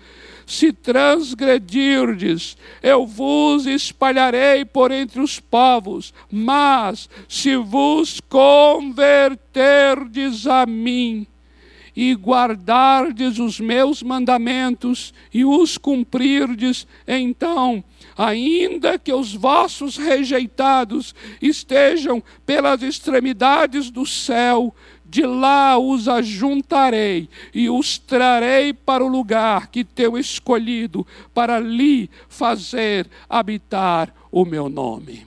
Se 0.45 0.71
transgredirdes, 0.71 2.55
eu 2.84 3.08
vos 3.08 3.65
espalharei 3.65 4.63
por 4.63 4.91
entre 4.91 5.19
os 5.19 5.39
povos, 5.39 6.13
mas 6.31 7.10
se 7.27 7.55
vos 7.55 8.21
converterdes 8.29 10.45
a 10.45 10.67
mim, 10.67 11.25
e 11.95 12.13
guardardes 12.13 13.39
os 13.39 13.60
meus 13.60 14.03
mandamentos 14.03 15.13
e 15.34 15.45
os 15.45 15.77
cumprirdes, 15.77 16.86
então 17.08 17.84
ainda 18.17 18.97
que 18.97 19.13
os 19.13 19.34
vossos 19.34 19.97
rejeitados 19.97 21.13
estejam 21.41 22.23
pelas 22.45 22.81
extremidades 22.81 23.89
do 23.89 24.05
céu, 24.05 24.73
de 25.05 25.23
lá 25.23 25.77
os 25.77 26.08
ajuntarei 26.08 27.29
e 27.53 27.69
os 27.69 27.97
trarei 27.97 28.73
para 28.73 29.03
o 29.03 29.08
lugar 29.08 29.67
que 29.67 29.84
tenho 29.84 30.17
escolhido, 30.17 31.05
para 31.34 31.58
ali 31.58 32.10
fazer 32.27 33.08
habitar 33.29 34.13
o 34.31 34.43
meu 34.43 34.67
nome. 34.67 35.25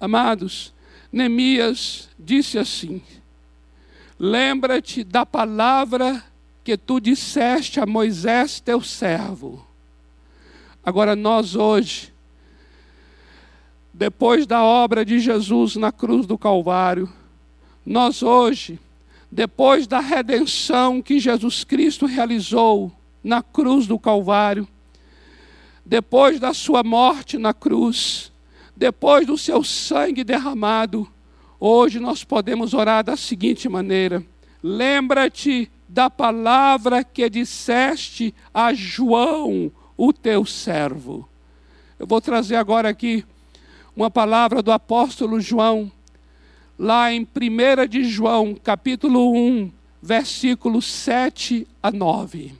Amados, 0.00 0.72
Neemias 1.12 2.08
disse 2.18 2.58
assim: 2.58 3.02
Lembra-te 4.22 5.02
da 5.02 5.24
palavra 5.24 6.22
que 6.62 6.76
tu 6.76 7.00
disseste 7.00 7.80
a 7.80 7.86
Moisés, 7.86 8.60
teu 8.60 8.82
servo. 8.82 9.66
Agora, 10.84 11.16
nós 11.16 11.56
hoje, 11.56 12.12
depois 13.94 14.46
da 14.46 14.62
obra 14.62 15.06
de 15.06 15.18
Jesus 15.20 15.74
na 15.76 15.90
cruz 15.90 16.26
do 16.26 16.36
Calvário, 16.36 17.10
nós 17.86 18.22
hoje, 18.22 18.78
depois 19.32 19.86
da 19.86 20.00
redenção 20.00 21.00
que 21.00 21.18
Jesus 21.18 21.64
Cristo 21.64 22.04
realizou 22.04 22.92
na 23.24 23.42
cruz 23.42 23.86
do 23.86 23.98
Calvário, 23.98 24.68
depois 25.82 26.38
da 26.38 26.52
sua 26.52 26.82
morte 26.82 27.38
na 27.38 27.54
cruz, 27.54 28.30
depois 28.76 29.26
do 29.26 29.38
seu 29.38 29.64
sangue 29.64 30.22
derramado, 30.22 31.08
hoje 31.60 32.00
nós 32.00 32.24
podemos 32.24 32.74
orar 32.74 33.04
da 33.04 33.16
seguinte 33.16 33.68
maneira: 33.68 34.24
lembra-te 34.62 35.70
da 35.88 36.08
palavra 36.08 37.04
que 37.04 37.28
disseste 37.28 38.34
a 38.52 38.72
João, 38.72 39.70
o 39.96 40.12
teu 40.12 40.46
servo. 40.46 41.28
Eu 41.98 42.06
vou 42.06 42.20
trazer 42.20 42.56
agora 42.56 42.88
aqui 42.88 43.24
uma 43.94 44.10
palavra 44.10 44.62
do 44.62 44.72
apóstolo 44.72 45.40
João, 45.40 45.92
lá 46.78 47.12
em 47.12 47.22
1 47.22 47.88
de 47.88 48.04
João, 48.04 48.54
capítulo 48.54 49.34
1, 49.34 49.70
versículos 50.00 50.86
7 50.86 51.66
a 51.82 51.90
9. 51.90 52.54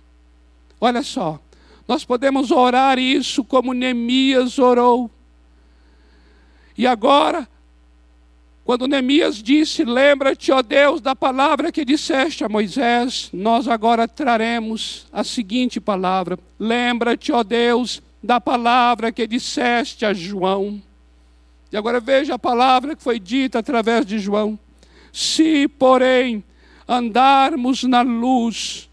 Olha 0.80 1.02
só, 1.02 1.40
nós 1.86 2.04
podemos 2.04 2.50
orar 2.50 2.98
isso 2.98 3.42
como 3.42 3.72
Neemias 3.72 4.58
orou. 4.58 5.10
E 6.76 6.86
agora, 6.86 7.48
quando 8.70 8.86
Neemias 8.86 9.42
disse: 9.42 9.82
Lembra-te, 9.82 10.52
ó 10.52 10.62
Deus, 10.62 11.00
da 11.00 11.16
palavra 11.16 11.72
que 11.72 11.84
disseste 11.84 12.44
a 12.44 12.48
Moisés, 12.48 13.28
nós 13.32 13.66
agora 13.66 14.06
traremos 14.06 15.08
a 15.12 15.24
seguinte 15.24 15.80
palavra: 15.80 16.38
Lembra-te, 16.56 17.32
ó 17.32 17.42
Deus, 17.42 18.00
da 18.22 18.40
palavra 18.40 19.10
que 19.10 19.26
disseste 19.26 20.06
a 20.06 20.14
João. 20.14 20.80
E 21.72 21.76
agora 21.76 21.98
veja 21.98 22.34
a 22.34 22.38
palavra 22.38 22.94
que 22.94 23.02
foi 23.02 23.18
dita 23.18 23.58
através 23.58 24.06
de 24.06 24.20
João. 24.20 24.56
Se, 25.12 25.66
porém, 25.66 26.44
andarmos 26.86 27.82
na 27.82 28.02
luz, 28.02 28.88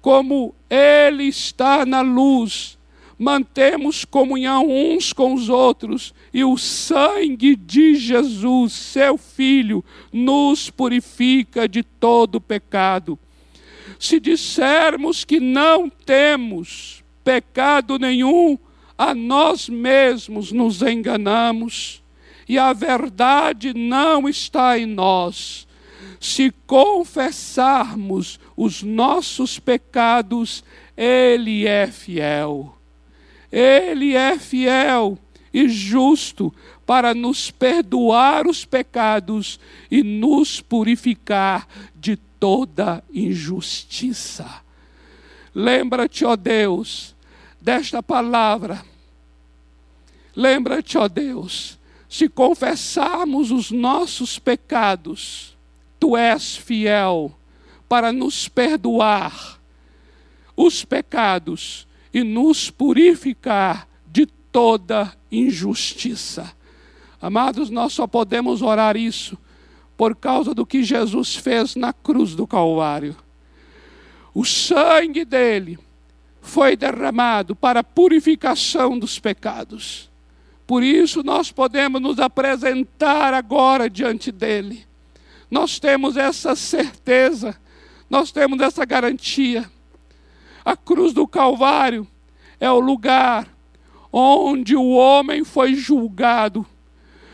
como 0.00 0.54
Ele 0.70 1.24
está 1.24 1.84
na 1.84 2.00
luz, 2.00 2.75
mantemos 3.18 4.04
comunhão 4.04 4.68
uns 4.68 5.12
com 5.12 5.34
os 5.34 5.48
outros, 5.48 6.14
e 6.32 6.44
o 6.44 6.56
sangue 6.56 7.56
de 7.56 7.94
Jesus, 7.94 8.72
seu 8.72 9.16
Filho, 9.16 9.84
nos 10.12 10.70
purifica 10.70 11.68
de 11.68 11.82
todo 11.82 12.40
pecado. 12.40 13.18
Se 13.98 14.20
dissermos 14.20 15.24
que 15.24 15.40
não 15.40 15.88
temos 15.88 17.02
pecado 17.24 17.98
nenhum, 17.98 18.58
a 18.98 19.14
nós 19.14 19.68
mesmos 19.68 20.52
nos 20.52 20.82
enganamos 20.82 22.02
e 22.48 22.58
a 22.58 22.72
verdade 22.72 23.74
não 23.74 24.28
está 24.28 24.78
em 24.78 24.86
nós. 24.86 25.66
Se 26.20 26.52
confessarmos 26.66 28.38
os 28.56 28.82
nossos 28.82 29.58
pecados, 29.58 30.64
Ele 30.96 31.66
é 31.66 31.86
fiel. 31.86 32.75
Ele 33.58 34.14
é 34.14 34.38
fiel 34.38 35.18
e 35.50 35.66
justo 35.66 36.52
para 36.84 37.14
nos 37.14 37.50
perdoar 37.50 38.46
os 38.46 38.66
pecados 38.66 39.58
e 39.90 40.02
nos 40.02 40.60
purificar 40.60 41.66
de 41.94 42.16
toda 42.16 43.02
injustiça. 43.10 44.60
Lembra-te, 45.54 46.22
ó 46.26 46.36
Deus, 46.36 47.16
desta 47.58 48.02
palavra. 48.02 48.84
Lembra-te, 50.36 50.98
ó 50.98 51.08
Deus, 51.08 51.78
se 52.10 52.28
confessarmos 52.28 53.50
os 53.50 53.70
nossos 53.70 54.38
pecados, 54.38 55.56
tu 55.98 56.14
és 56.14 56.58
fiel 56.58 57.34
para 57.88 58.12
nos 58.12 58.48
perdoar 58.48 59.58
os 60.54 60.84
pecados 60.84 61.85
e 62.16 62.24
nos 62.24 62.70
purificar 62.70 63.86
de 64.10 64.24
toda 64.24 65.12
injustiça. 65.30 66.50
Amados, 67.20 67.68
nós 67.68 67.92
só 67.92 68.06
podemos 68.06 68.62
orar 68.62 68.96
isso 68.96 69.36
por 69.98 70.16
causa 70.16 70.54
do 70.54 70.64
que 70.64 70.82
Jesus 70.82 71.36
fez 71.36 71.76
na 71.76 71.92
cruz 71.92 72.34
do 72.34 72.46
Calvário. 72.46 73.14
O 74.32 74.46
sangue 74.46 75.26
dele 75.26 75.78
foi 76.40 76.74
derramado 76.74 77.54
para 77.54 77.80
a 77.80 77.84
purificação 77.84 78.98
dos 78.98 79.18
pecados. 79.18 80.10
Por 80.66 80.82
isso 80.82 81.22
nós 81.22 81.52
podemos 81.52 82.00
nos 82.00 82.18
apresentar 82.18 83.34
agora 83.34 83.90
diante 83.90 84.32
dele. 84.32 84.86
Nós 85.50 85.78
temos 85.78 86.16
essa 86.16 86.56
certeza, 86.56 87.60
nós 88.08 88.32
temos 88.32 88.58
essa 88.62 88.86
garantia. 88.86 89.70
A 90.66 90.76
cruz 90.76 91.12
do 91.12 91.28
Calvário 91.28 92.04
é 92.58 92.68
o 92.68 92.80
lugar 92.80 93.46
onde 94.12 94.74
o 94.74 94.88
homem 94.88 95.44
foi 95.44 95.76
julgado. 95.76 96.66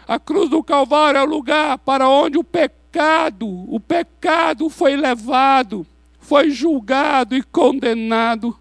A 0.06 0.18
cruz 0.18 0.50
do 0.50 0.62
Calvário 0.62 1.16
é 1.16 1.22
o 1.22 1.26
lugar 1.26 1.78
para 1.78 2.10
onde 2.10 2.36
o 2.36 2.44
pecado, 2.44 3.48
o 3.74 3.80
pecado 3.80 4.68
foi 4.68 4.96
levado, 4.96 5.86
foi 6.18 6.50
julgado 6.50 7.34
e 7.34 7.42
condenado. 7.42 8.54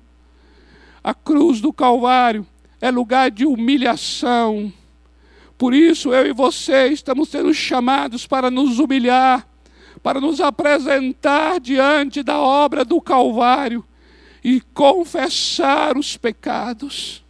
A 1.04 1.14
cruz 1.14 1.60
do 1.60 1.74
Calvário 1.74 2.48
é 2.80 2.90
lugar 2.90 3.30
de 3.30 3.46
humilhação. 3.46 4.72
Por 5.58 5.74
isso, 5.74 6.14
eu 6.14 6.28
e 6.28 6.32
você 6.32 6.88
estamos 6.88 7.28
sendo 7.28 7.54
chamados 7.54 8.26
para 8.26 8.50
nos 8.50 8.80
humilhar, 8.80 9.46
para 10.02 10.22
nos 10.22 10.40
apresentar 10.40 11.60
diante 11.60 12.24
da 12.24 12.40
obra 12.40 12.86
do 12.86 13.02
Calvário 13.02 13.86
e 14.44 14.62
confessar 14.74 15.98
os 15.98 16.18
pecados. 16.18 17.24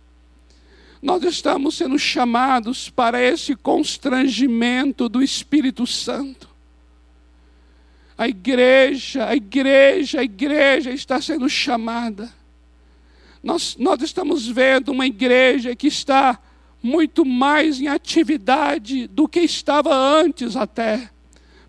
Nós 1.01 1.23
estamos 1.23 1.75
sendo 1.75 1.97
chamados 1.97 2.89
para 2.89 3.21
esse 3.21 3.55
constrangimento 3.55 5.09
do 5.09 5.21
Espírito 5.21 5.87
Santo. 5.87 6.49
A 8.17 8.27
igreja, 8.27 9.27
a 9.27 9.35
igreja, 9.35 10.19
a 10.19 10.23
igreja 10.23 10.91
está 10.91 11.19
sendo 11.19 11.49
chamada 11.49 12.31
nós, 13.43 13.75
nós 13.79 14.01
estamos 14.01 14.47
vendo 14.47 14.89
uma 14.91 15.07
igreja 15.07 15.75
que 15.75 15.87
está 15.87 16.39
muito 16.81 17.25
mais 17.25 17.79
em 17.79 17.87
atividade 17.87 19.07
do 19.07 19.27
que 19.27 19.39
estava 19.39 19.93
antes 19.95 20.55
até. 20.55 21.09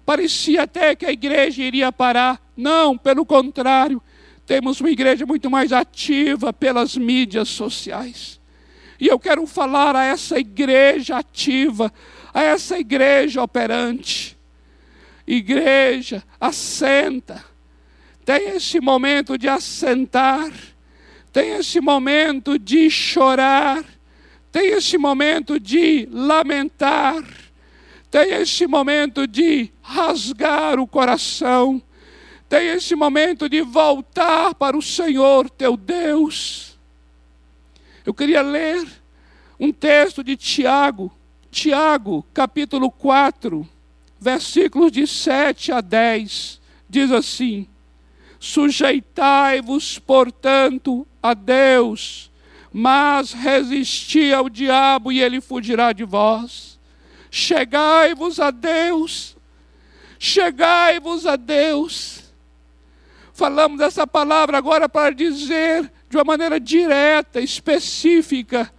Parecia 0.04 0.64
até 0.64 0.94
que 0.94 1.06
a 1.06 1.12
igreja 1.12 1.62
iria 1.62 1.90
parar. 1.90 2.40
Não, 2.56 2.98
pelo 2.98 3.24
contrário, 3.24 4.02
temos 4.46 4.80
uma 4.80 4.90
igreja 4.90 5.24
muito 5.24 5.50
mais 5.50 5.72
ativa 5.72 6.52
pelas 6.52 6.96
mídias 6.96 7.48
sociais. 7.48 8.40
E 9.00 9.08
eu 9.08 9.18
quero 9.18 9.46
falar 9.46 9.96
a 9.96 10.04
essa 10.04 10.38
igreja 10.38 11.18
ativa, 11.18 11.92
a 12.32 12.42
essa 12.42 12.78
igreja 12.78 13.42
operante. 13.42 14.38
Igreja, 15.26 16.22
assenta. 16.40 17.44
Tem 18.24 18.50
esse 18.50 18.80
momento 18.80 19.36
de 19.36 19.48
assentar 19.48 20.52
tem 21.32 21.52
esse 21.52 21.80
momento 21.80 22.58
de 22.58 22.90
chorar, 22.90 23.82
tem 24.52 24.72
esse 24.72 24.98
momento 24.98 25.58
de 25.58 26.06
lamentar, 26.12 27.24
tem 28.10 28.34
esse 28.34 28.66
momento 28.66 29.26
de 29.26 29.72
rasgar 29.80 30.78
o 30.78 30.86
coração, 30.86 31.82
tem 32.52 32.68
esse 32.68 32.94
momento 32.94 33.48
de 33.48 33.62
voltar 33.62 34.54
para 34.54 34.76
o 34.76 34.82
Senhor 34.82 35.48
teu 35.48 35.74
Deus. 35.74 36.78
Eu 38.04 38.12
queria 38.12 38.42
ler 38.42 38.86
um 39.58 39.72
texto 39.72 40.22
de 40.22 40.36
Tiago, 40.36 41.10
Tiago, 41.50 42.26
capítulo 42.34 42.90
4, 42.90 43.66
versículos 44.20 44.92
de 44.92 45.06
7 45.06 45.72
a 45.72 45.80
10, 45.80 46.60
diz 46.90 47.10
assim: 47.10 47.66
Sujeitai-vos, 48.38 49.98
portanto, 49.98 51.06
a 51.22 51.32
Deus, 51.32 52.30
mas 52.70 53.32
resisti 53.32 54.30
ao 54.30 54.50
diabo 54.50 55.10
e 55.10 55.22
ele 55.22 55.40
fugirá 55.40 55.90
de 55.94 56.04
vós. 56.04 56.78
Chegai-vos 57.30 58.38
a 58.38 58.50
Deus, 58.50 59.38
chegai-vos 60.18 61.24
a 61.24 61.36
Deus. 61.36 62.21
Falamos 63.32 63.80
essa 63.80 64.06
palavra 64.06 64.58
agora 64.58 64.88
para 64.88 65.14
dizer 65.14 65.90
de 66.08 66.16
uma 66.16 66.24
maneira 66.24 66.60
direta, 66.60 67.40
específica, 67.40 68.72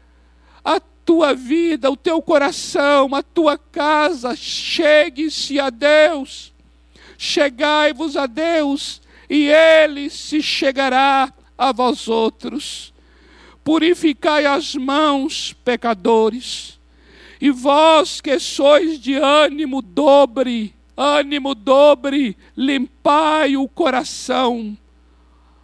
a 0.64 0.80
tua 0.80 1.34
vida, 1.34 1.90
o 1.90 1.98
teu 1.98 2.22
coração, 2.22 3.14
a 3.16 3.24
tua 3.24 3.58
casa, 3.58 4.36
chegue-se 4.36 5.60
a 5.60 5.70
Deus. 5.70 6.54
Chegai-vos 7.18 8.16
a 8.16 8.26
Deus, 8.26 9.02
e 9.30 9.48
ele 9.48 10.10
se 10.10 10.42
chegará 10.42 11.34
a 11.58 11.72
vós 11.72 12.08
outros. 12.08 12.94
Purificai 13.64 14.46
as 14.46 14.76
mãos, 14.76 15.54
pecadores, 15.66 16.80
e 17.42 17.50
vós 17.50 18.22
que 18.22 18.38
sois 18.40 19.00
de 19.00 19.16
ânimo 19.16 19.82
dobre, 19.82 20.76
ânimo 20.96 21.56
dobre, 21.56 22.38
limpai 22.56 23.58
o 23.58 23.68
coração. 23.68 24.78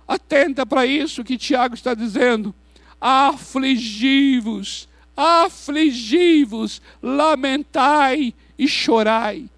Atenta 0.08 0.66
para 0.66 0.86
isso 0.86 1.24
que 1.24 1.38
Tiago 1.38 1.76
está 1.76 1.94
dizendo. 1.94 2.54
Afligi-vos, 3.00 4.90
afligi-vos, 5.16 6.82
lamentai 7.02 8.34
e 8.58 8.68
chorai. 8.68 9.50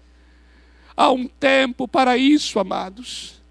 Há 0.96 1.10
um 1.10 1.26
tempo 1.26 1.88
para 1.88 2.16
isso, 2.16 2.58
amados 2.58 3.42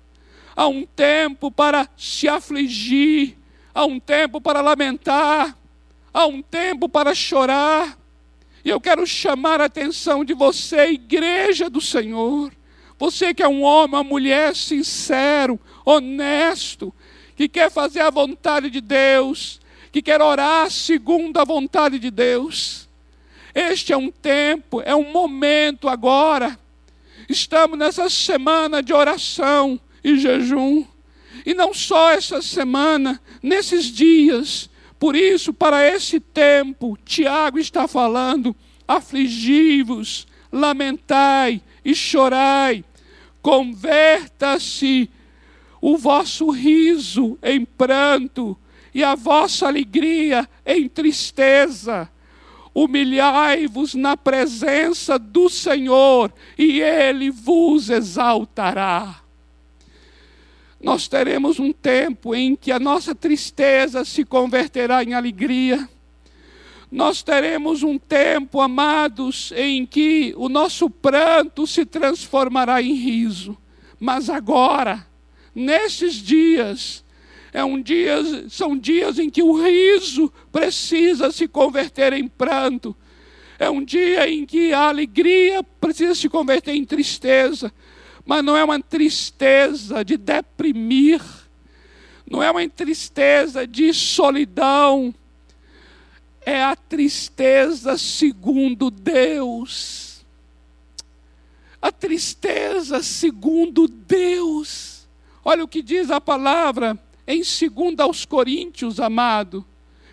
há 0.56 0.68
um 0.68 0.86
tempo 0.86 1.50
para 1.52 1.90
se 1.98 2.28
afligir, 2.28 3.38
há 3.74 3.86
um 3.86 4.00
tempo 4.00 4.40
para 4.40 4.62
lamentar, 4.62 5.58
há 6.14 6.26
um 6.26 6.42
tempo 6.42 6.88
para 6.88 7.16
chorar. 7.16 7.98
E 8.64 8.70
eu 8.70 8.80
quero 8.80 9.06
chamar 9.08 9.60
a 9.60 9.66
atenção 9.66 10.24
de 10.24 10.34
você, 10.34 10.92
igreja 10.92 11.70
do 11.70 11.82
Senhor. 11.82 12.52
Você 13.00 13.34
que 13.34 13.42
é 13.42 13.48
um 13.48 13.64
homem, 13.64 13.96
uma 13.96 14.04
mulher 14.04 14.56
sincero, 14.56 15.60
honesto, 15.84 16.94
que 17.36 17.50
quer 17.50 17.72
fazer 17.72 18.02
a 18.02 18.12
vontade 18.12 18.70
de 18.70 18.80
Deus, 18.80 19.60
que 19.92 20.02
quer 20.02 20.22
orar 20.22 20.70
segundo 20.70 21.38
a 21.40 21.44
vontade 21.44 21.98
de 21.98 22.12
Deus. 22.12 22.88
Este 23.54 23.92
é 23.92 23.98
um 23.98 24.12
tempo, 24.12 24.82
é 24.82 24.96
um 24.96 25.12
momento 25.12 25.90
agora. 25.90 26.58
Estamos 27.28 27.78
nessa 27.78 28.10
semana 28.10 28.84
de 28.84 28.94
oração 28.94 29.80
e 30.04 30.18
jejum. 30.18 30.86
E 31.46 31.54
não 31.54 31.74
só 31.74 32.12
essa 32.12 32.42
semana, 32.42 33.20
nesses 33.42 33.86
dias. 33.86 34.70
Por 35.02 35.16
isso, 35.16 35.52
para 35.52 35.84
esse 35.84 36.20
tempo, 36.20 36.96
Tiago 37.04 37.58
está 37.58 37.88
falando: 37.88 38.56
afligi-vos, 38.88 40.28
lamentai 40.52 41.60
e 41.84 41.96
chorai, 41.96 42.86
converta-se 43.42 45.10
o 45.82 45.98
vosso 45.98 46.52
riso 46.52 47.36
em 47.42 47.66
pranto 47.66 48.56
e 48.94 49.04
a 49.04 49.16
vossa 49.16 49.66
alegria 49.66 50.48
em 50.64 50.88
tristeza. 50.88 52.08
Humilhai-vos 52.72 53.96
na 53.96 54.16
presença 54.16 55.18
do 55.18 55.50
Senhor, 55.50 56.32
e 56.56 56.80
Ele 56.80 57.32
vos 57.32 57.90
exaltará 57.90 59.21
nós 60.82 61.08
teremos 61.08 61.60
um 61.60 61.72
tempo 61.72 62.34
em 62.34 62.56
que 62.56 62.72
a 62.72 62.80
nossa 62.80 63.14
tristeza 63.14 64.04
se 64.04 64.26
converterá 64.26 65.04
em 65.04 65.14
alegria, 65.14 65.88
nós 66.92 67.24
teremos 67.24 67.84
um 67.84 67.98
tempo, 67.98 68.60
amados, 68.60 69.54
em 69.56 69.86
que 69.86 70.34
o 70.36 70.50
nosso 70.50 70.90
pranto 70.90 71.66
se 71.66 71.86
transformará 71.86 72.82
em 72.82 72.94
riso. 72.94 73.58
Mas 73.98 74.30
agora, 74.30 75.08
nesses 75.56 76.16
dias, 76.16 77.06
é 77.54 77.64
um 77.64 77.82
dia, 77.82 78.18
são 78.50 78.78
dias 78.78 79.20
em 79.20 79.30
que 79.30 79.42
o 79.42 79.54
riso 79.54 80.34
precisa 80.52 81.32
se 81.32 81.48
converter 81.48 82.12
em 82.12 82.28
pranto. 82.28 82.94
É 83.58 83.70
um 83.70 83.84
dia 83.84 84.30
em 84.30 84.46
que 84.46 84.74
a 84.74 84.90
alegria 84.90 85.64
precisa 85.64 86.16
se 86.16 86.28
converter 86.28 86.76
em 86.76 86.84
tristeza. 86.84 87.72
Mas 88.32 88.46
não 88.46 88.56
é 88.56 88.64
uma 88.64 88.80
tristeza 88.80 90.06
de 90.06 90.16
deprimir, 90.16 91.22
não 92.26 92.42
é 92.42 92.50
uma 92.50 92.66
tristeza 92.70 93.68
de 93.68 93.94
solidão, 93.94 95.14
é 96.40 96.64
a 96.64 96.74
tristeza 96.74 97.98
segundo 97.98 98.90
Deus. 98.90 100.26
A 101.82 101.92
tristeza 101.92 103.04
segundo 103.04 103.86
Deus. 103.86 105.10
Olha 105.44 105.66
o 105.66 105.68
que 105.68 105.82
diz 105.82 106.10
a 106.10 106.22
palavra 106.22 106.98
em 107.28 107.42
2 107.42 108.00
aos 108.00 108.24
Coríntios, 108.24 109.02
amado, 109.02 109.66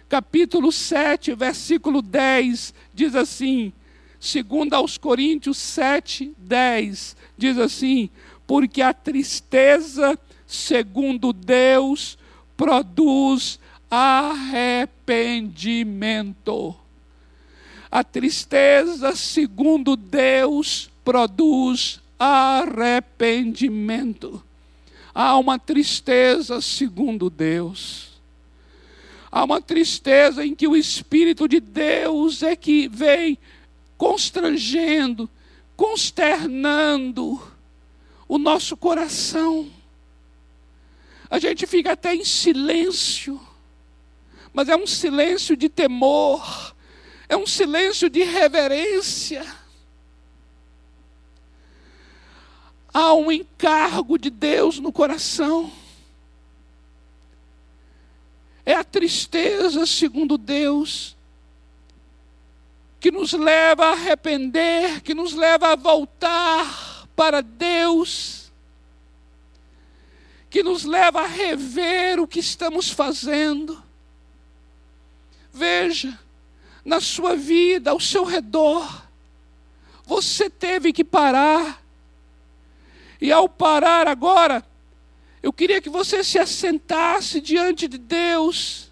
capítulo 0.08 0.72
7, 0.72 1.36
versículo 1.36 2.02
10, 2.02 2.74
diz 2.92 3.14
assim: 3.14 3.72
2 4.20 4.72
aos 4.72 4.98
Coríntios 4.98 5.56
7, 5.56 6.34
10, 6.36 7.16
diz 7.38 7.56
assim: 7.56 8.10
porque 8.46 8.82
a 8.82 8.92
tristeza 8.92 10.18
segundo 10.46 11.32
Deus 11.32 12.18
produz 12.56 13.58
arrependimento. 13.90 16.76
A 17.90 18.04
tristeza, 18.04 19.16
segundo 19.16 19.96
Deus, 19.96 20.90
produz 21.04 22.02
arrependimento. 22.18 24.42
Há 25.14 25.38
uma 25.38 25.58
tristeza 25.58 26.60
segundo 26.60 27.30
Deus. 27.30 28.08
Há 29.30 29.44
uma 29.44 29.60
tristeza 29.60 30.44
em 30.44 30.54
que 30.54 30.66
o 30.66 30.76
Espírito 30.76 31.48
de 31.48 31.60
Deus 31.60 32.42
é 32.42 32.56
que 32.56 32.88
vem 32.88 33.38
constrangendo, 33.96 35.30
consternando 35.78 37.40
o 38.28 38.36
nosso 38.36 38.76
coração. 38.76 39.72
A 41.30 41.38
gente 41.38 41.66
fica 41.66 41.92
até 41.92 42.14
em 42.14 42.24
silêncio 42.26 43.40
mas 44.52 44.68
é 44.68 44.76
um 44.76 44.86
silêncio 44.86 45.56
de 45.56 45.68
temor, 45.68 46.74
é 47.28 47.36
um 47.36 47.46
silêncio 47.46 48.08
de 48.10 48.24
reverência. 48.24 49.46
Há 52.92 53.12
um 53.14 53.30
encargo 53.30 54.18
de 54.18 54.30
Deus 54.30 54.80
no 54.80 54.90
coração. 54.90 55.70
É 58.64 58.74
a 58.74 58.82
tristeza, 58.82 59.86
segundo 59.86 60.36
Deus, 60.36 61.16
que 63.00 63.10
nos 63.10 63.32
leva 63.32 63.86
a 63.86 63.92
arrepender, 63.92 65.00
que 65.02 65.14
nos 65.14 65.32
leva 65.32 65.72
a 65.72 65.76
voltar 65.76 67.06
para 67.14 67.40
Deus, 67.40 68.52
que 70.50 70.62
nos 70.62 70.84
leva 70.84 71.22
a 71.22 71.26
rever 71.26 72.20
o 72.20 72.26
que 72.26 72.40
estamos 72.40 72.90
fazendo 72.90 73.88
Veja, 75.58 76.16
na 76.84 77.00
sua 77.00 77.34
vida, 77.34 77.90
ao 77.90 77.98
seu 77.98 78.22
redor, 78.22 79.08
você 80.04 80.48
teve 80.48 80.92
que 80.92 81.02
parar. 81.02 81.82
E 83.20 83.32
ao 83.32 83.48
parar 83.48 84.06
agora, 84.06 84.64
eu 85.42 85.52
queria 85.52 85.80
que 85.80 85.90
você 85.90 86.22
se 86.22 86.38
assentasse 86.38 87.40
diante 87.40 87.88
de 87.88 87.98
Deus, 87.98 88.87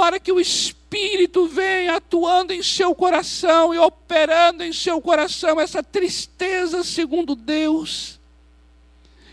para 0.00 0.18
que 0.18 0.32
o 0.32 0.40
Espírito 0.40 1.46
venha 1.46 1.96
atuando 1.96 2.54
em 2.54 2.62
seu 2.62 2.94
coração 2.94 3.74
e 3.74 3.78
operando 3.78 4.64
em 4.64 4.72
seu 4.72 4.98
coração 4.98 5.60
essa 5.60 5.82
tristeza 5.82 6.82
segundo 6.82 7.34
Deus, 7.34 8.18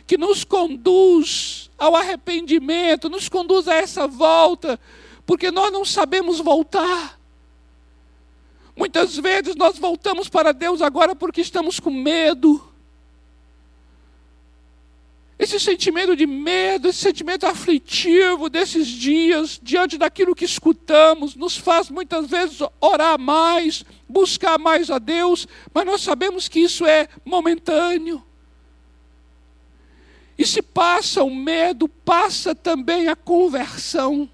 que 0.05 0.18
nos 0.18 0.43
conduz 0.43 1.72
ao 1.78 1.95
arrependimento, 1.95 3.07
nos 3.07 3.30
conduz 3.30 3.70
a 3.70 3.76
essa 3.76 4.07
volta 4.07 4.78
porque 5.26 5.51
nós 5.51 5.72
não 5.72 5.86
sabemos 5.86 6.41
voltar. 6.41 7.18
Muitas 8.76 9.15
vezes 9.15 9.55
nós 9.55 9.80
voltamos 9.80 10.28
para 10.28 10.51
Deus 10.51 10.82
agora 10.82 11.15
porque 11.15 11.39
estamos 11.39 11.80
com 11.80 11.91
medo. 11.91 12.66
Esse 15.40 15.60
sentimento 15.60 16.16
de 16.16 16.26
medo, 16.26 16.88
esse 16.88 17.00
sentimento 17.00 17.46
aflitivo 17.46 18.50
desses 18.50 18.88
dias, 18.88 19.60
diante 19.62 19.96
daquilo 19.96 20.34
que 20.34 20.46
escutamos, 20.46 21.36
nos 21.36 21.56
faz 21.56 21.92
muitas 21.92 22.28
vezes 22.28 22.58
orar 22.82 23.20
mais, 23.20 23.86
buscar 24.10 24.58
mais 24.58 24.90
a 24.90 24.98
Deus, 24.98 25.48
mas 25.72 25.86
nós 25.86 26.02
sabemos 26.02 26.48
que 26.48 26.60
isso 26.60 26.88
é 26.88 27.08
momentâneo. 27.24 28.24
E 30.36 30.46
se 30.46 30.62
passa 30.62 31.24
o 31.24 31.34
medo, 31.34 31.88
passa 31.88 32.56
também 32.56 33.08
a 33.08 33.16
conversão. 33.16 34.28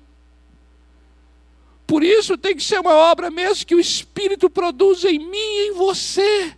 Por 1.86 2.02
isso 2.02 2.38
tem 2.38 2.56
que 2.56 2.64
ser 2.64 2.80
uma 2.80 2.94
obra 2.94 3.30
mesmo 3.30 3.66
que 3.66 3.76
o 3.76 3.80
Espírito 3.80 4.50
produz 4.50 5.04
em 5.04 5.20
mim 5.20 5.38
e 5.38 5.68
em 5.68 5.74
você. 5.74 6.58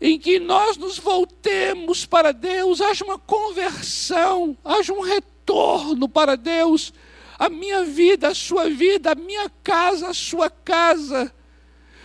Em 0.00 0.18
que 0.18 0.38
nós 0.38 0.76
nos 0.76 0.98
voltemos 0.98 2.06
para 2.06 2.32
Deus, 2.32 2.80
haja 2.80 3.04
uma 3.04 3.18
conversão, 3.18 4.56
haja 4.64 4.92
um 4.92 5.00
retorno 5.00 6.08
para 6.08 6.36
Deus. 6.36 6.92
A 7.38 7.48
minha 7.48 7.84
vida, 7.84 8.28
a 8.28 8.34
sua 8.34 8.68
vida, 8.70 9.12
a 9.12 9.14
minha 9.14 9.50
casa, 9.62 10.08
a 10.08 10.14
sua 10.14 10.48
casa, 10.48 11.32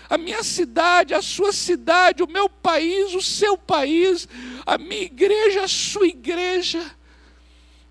a 0.10 0.18
minha 0.18 0.44
cidade, 0.44 1.14
a 1.14 1.22
sua 1.22 1.54
cidade, 1.54 2.22
o 2.22 2.28
meu 2.28 2.50
país, 2.50 3.14
o 3.14 3.22
seu 3.22 3.58
país, 3.58 4.28
a 4.66 4.78
minha 4.78 5.04
igreja, 5.04 5.64
a 5.64 5.68
sua 5.68 6.08
igreja. 6.08 6.96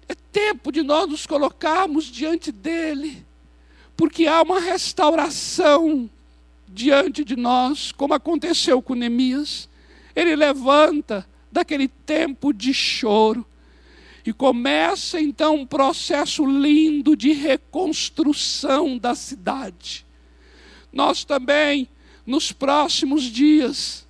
É 0.08 0.14
tempo 0.14 0.70
de 0.70 0.82
nós 0.82 1.08
nos 1.08 1.26
colocarmos 1.26 2.04
diante 2.04 2.52
dEle 2.52 3.24
porque 3.96 4.26
há 4.26 4.42
uma 4.42 4.60
restauração 4.60 6.10
diante 6.68 7.24
de 7.24 7.36
nós, 7.36 7.92
como 7.92 8.14
aconteceu 8.14 8.82
com 8.82 8.94
Neemias. 8.94 9.68
Ele 10.14 10.36
levanta 10.36 11.26
daquele 11.50 11.88
tempo 11.88 12.52
de 12.52 12.72
choro 12.72 13.46
e 14.24 14.32
começa 14.32 15.20
então 15.20 15.56
um 15.56 15.66
processo 15.66 16.44
lindo 16.44 17.16
de 17.16 17.32
reconstrução 17.32 18.96
da 18.96 19.14
cidade. 19.14 20.06
Nós 20.92 21.24
também, 21.24 21.88
nos 22.26 22.52
próximos 22.52 23.24
dias, 23.24 24.06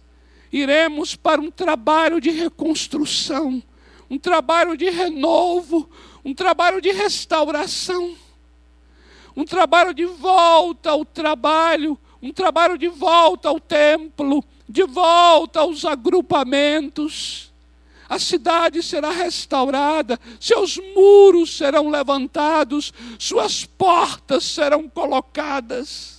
iremos 0.53 1.17
para 1.17 1.41
um 1.41 1.51
trabalho 1.51 2.21
de 2.21 2.31
reconstrução, 2.31 3.63
um 4.09 4.19
trabalho 4.19 4.77
de 4.77 4.89
renovo, 4.91 5.89
um 6.25 6.35
trabalho 6.35 6.81
de 6.81 6.93
restauração 6.93 8.17
um 9.37 9.45
trabalho 9.45 9.93
de 9.93 10.05
volta 10.07 10.91
ao 10.91 11.05
trabalho, 11.05 11.99
um 12.23 12.33
trabalho 12.33 12.79
de 12.79 12.89
volta 12.89 13.49
ao 13.49 13.59
templo, 13.59 14.45
de 14.69 14.85
volta 14.85 15.61
aos 15.61 15.85
agrupamentos. 15.85 17.53
A 18.09 18.19
cidade 18.19 18.83
será 18.83 19.11
restaurada, 19.11 20.21
seus 20.39 20.79
muros 20.95 21.57
serão 21.57 21.89
levantados, 21.89 22.93
suas 23.19 23.65
portas 23.65 24.45
serão 24.45 24.89
colocadas. 24.89 26.15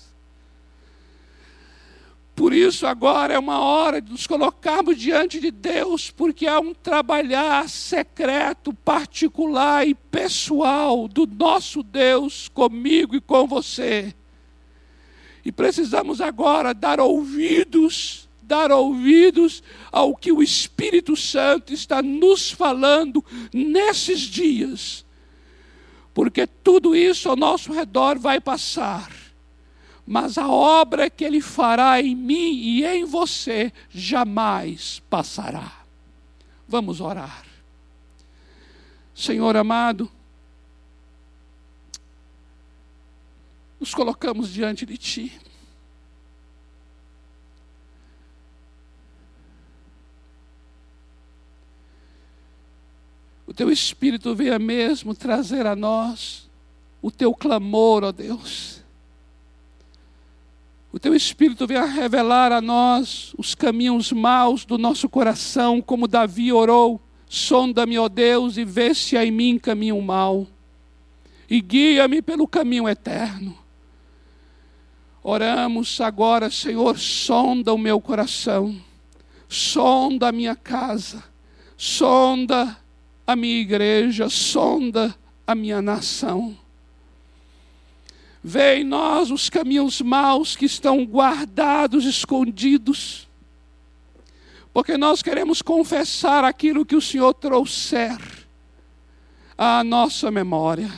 Por 2.36 2.54
isso, 2.54 2.86
agora 2.86 3.34
é 3.34 3.40
uma 3.40 3.60
hora 3.60 4.02
de 4.02 4.12
nos 4.12 4.28
colocarmos 4.28 4.98
diante 4.98 5.40
de 5.40 5.52
Deus, 5.52 6.12
porque 6.12 6.46
há 6.46 6.60
um 6.60 6.74
trabalhar 6.74 7.70
secreto, 7.70 8.74
particular 8.74 9.88
e 9.88 9.96
pessoal 9.96 11.08
do 11.08 11.26
nosso 11.26 11.82
Deus 11.82 12.50
comigo 12.50 13.16
e 13.16 13.22
com 13.22 13.48
você. 13.48 14.14
E 15.46 15.52
precisamos 15.52 16.20
agora 16.20 16.74
dar 16.74 17.00
ouvidos, 17.00 18.25
dar 18.46 18.72
ouvidos 18.72 19.64
ao 19.92 20.16
que 20.16 20.32
o 20.32 20.42
Espírito 20.42 21.16
Santo 21.16 21.74
está 21.74 22.02
nos 22.02 22.52
falando 22.52 23.24
nesses 23.54 24.22
dias, 24.22 25.06
porque 26.14 26.48
tudo 26.48 26.96
isso 26.96 27.30
ao 27.30 27.36
nosso 27.36 27.72
redor 27.72 28.18
vai 28.18 28.40
passar 28.40 29.26
mas 30.06 30.38
a 30.38 30.48
obra 30.48 31.10
que 31.10 31.24
Ele 31.24 31.42
fará 31.42 32.00
em 32.00 32.16
mim 32.16 32.54
e 32.54 32.86
em 32.86 33.06
você 33.06 33.74
jamais 33.90 35.02
passará. 35.10 35.84
Vamos 36.68 37.02
orar. 37.02 37.44
Senhor 39.16 39.56
amado, 39.58 40.12
nos 43.80 43.94
colocamos 43.94 44.52
diante 44.52 44.86
de 44.86 44.98
Ti. 44.98 45.42
Teu 53.56 53.72
Espírito 53.72 54.36
venha 54.36 54.60
mesmo 54.60 55.16
trazer 55.16 55.66
a 55.66 55.76
nós 55.76 56.50
o 57.02 57.10
Teu 57.10 57.34
clamor, 57.34 58.04
ó 58.04 58.12
Deus. 58.12 58.84
O 60.92 61.00
Teu 61.00 61.16
Espírito 61.16 61.66
venha 61.66 61.86
revelar 61.86 62.52
a 62.52 62.60
nós 62.60 63.34
os 63.38 63.56
caminhos 63.56 64.12
maus 64.12 64.66
do 64.66 64.78
nosso 64.78 65.08
coração, 65.08 65.82
como 65.82 66.08
Davi 66.08 66.52
orou. 66.52 67.02
Sonda-me, 67.28 67.98
ó 67.98 68.10
Deus, 68.10 68.58
e 68.58 68.66
vê 68.66 68.94
se 68.94 69.18
há 69.18 69.26
em 69.26 69.32
mim 69.32 69.58
caminho 69.58 70.00
mau, 70.02 70.48
e 71.50 71.60
guia-me 71.60 72.22
pelo 72.22 72.48
caminho 72.48 72.88
eterno. 72.88 73.58
Oramos 75.24 76.00
agora, 76.02 76.52
Senhor, 76.52 77.00
sonda 77.00 77.74
o 77.74 77.78
meu 77.78 78.00
coração, 78.00 78.76
sonda 79.50 80.28
a 80.28 80.32
minha 80.32 80.56
casa, 80.56 81.24
sonda 81.76 82.78
a 83.26 83.36
minha 83.36 83.60
igreja, 83.60 84.30
sonda 84.30 85.16
a 85.46 85.56
minha 85.56 85.82
nação. 85.82 86.58
Vê 88.44 88.78
em 88.78 88.84
nós 88.84 89.32
os 89.32 89.50
caminhos 89.50 90.02
maus 90.02 90.56
que 90.56 90.66
estão 90.66 91.04
guardados, 91.04 92.06
escondidos, 92.06 93.28
porque 94.72 94.98
nós 94.98 95.24
queremos 95.24 95.62
confessar 95.62 96.44
aquilo 96.44 96.86
que 96.86 96.96
o 96.96 97.02
Senhor 97.02 97.34
trouxer 97.34 98.18
à 99.58 99.84
nossa 99.84 100.30
memória. 100.30 100.92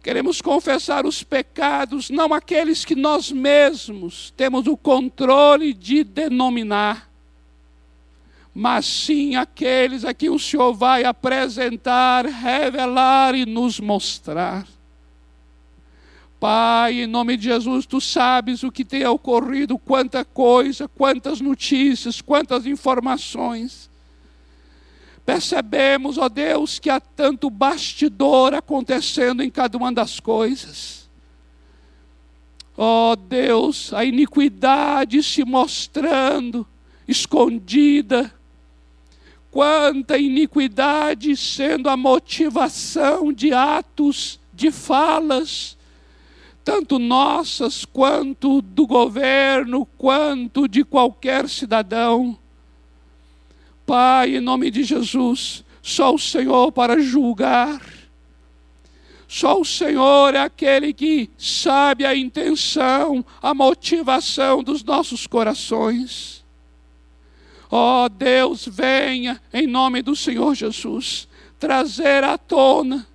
Queremos 0.00 0.40
confessar 0.40 1.04
os 1.04 1.24
pecados, 1.24 2.10
não 2.10 2.32
aqueles 2.32 2.84
que 2.84 2.94
nós 2.94 3.32
mesmos 3.32 4.32
temos 4.36 4.68
o 4.68 4.76
controle 4.76 5.74
de 5.74 6.04
denominar, 6.04 7.10
mas 8.58 8.86
sim 8.86 9.36
aqueles 9.36 10.02
a 10.02 10.14
que 10.14 10.30
o 10.30 10.38
Senhor 10.38 10.72
vai 10.72 11.04
apresentar, 11.04 12.24
revelar 12.24 13.34
e 13.34 13.44
nos 13.44 13.78
mostrar. 13.78 14.66
Pai, 16.40 17.02
em 17.02 17.06
nome 17.06 17.36
de 17.36 17.44
Jesus, 17.44 17.84
tu 17.84 18.00
sabes 18.00 18.62
o 18.62 18.72
que 18.72 18.82
tem 18.82 19.04
ocorrido, 19.04 19.76
quanta 19.76 20.24
coisa, 20.24 20.88
quantas 20.88 21.38
notícias, 21.38 22.22
quantas 22.22 22.64
informações. 22.64 23.90
Percebemos, 25.26 26.16
ó 26.16 26.26
Deus, 26.26 26.78
que 26.78 26.88
há 26.88 26.98
tanto 26.98 27.50
bastidor 27.50 28.54
acontecendo 28.54 29.42
em 29.42 29.50
cada 29.50 29.76
uma 29.76 29.92
das 29.92 30.18
coisas. 30.18 31.10
Ó 32.74 33.14
Deus, 33.16 33.92
a 33.92 34.02
iniquidade 34.02 35.22
se 35.22 35.44
mostrando 35.44 36.66
escondida. 37.06 38.32
Quanta 39.56 40.18
iniquidade 40.18 41.34
sendo 41.34 41.88
a 41.88 41.96
motivação 41.96 43.32
de 43.32 43.54
atos, 43.54 44.38
de 44.52 44.70
falas, 44.70 45.78
tanto 46.62 46.98
nossas 46.98 47.82
quanto 47.86 48.60
do 48.60 48.86
governo, 48.86 49.86
quanto 49.96 50.68
de 50.68 50.84
qualquer 50.84 51.48
cidadão. 51.48 52.38
Pai, 53.86 54.36
em 54.36 54.40
nome 54.40 54.70
de 54.70 54.84
Jesus, 54.84 55.64
só 55.80 56.14
o 56.14 56.18
Senhor 56.18 56.70
para 56.70 57.00
julgar. 57.00 57.80
Só 59.26 59.58
o 59.58 59.64
Senhor 59.64 60.34
é 60.34 60.40
aquele 60.40 60.92
que 60.92 61.30
sabe 61.38 62.04
a 62.04 62.14
intenção, 62.14 63.24
a 63.40 63.54
motivação 63.54 64.62
dos 64.62 64.84
nossos 64.84 65.26
corações. 65.26 66.44
Ó 67.70 68.04
oh, 68.04 68.08
Deus, 68.08 68.66
venha 68.66 69.40
em 69.52 69.66
nome 69.66 70.02
do 70.02 70.14
Senhor 70.14 70.54
Jesus 70.54 71.28
trazer 71.58 72.22
à 72.22 72.36
tona, 72.36 73.06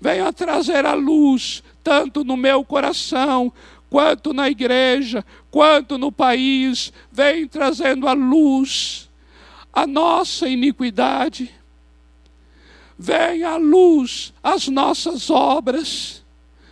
venha 0.00 0.32
trazer 0.32 0.86
a 0.86 0.94
luz, 0.94 1.62
tanto 1.82 2.24
no 2.24 2.36
meu 2.36 2.64
coração, 2.64 3.52
quanto 3.90 4.32
na 4.32 4.48
igreja, 4.48 5.24
quanto 5.50 5.98
no 5.98 6.10
país, 6.10 6.92
vem 7.10 7.46
trazendo 7.46 8.08
a 8.08 8.12
luz 8.12 9.08
a 9.74 9.86
nossa 9.86 10.48
iniquidade. 10.48 11.50
Venha 12.96 13.50
à 13.50 13.56
luz 13.56 14.32
as 14.42 14.68
nossas 14.68 15.28
obras. 15.30 16.22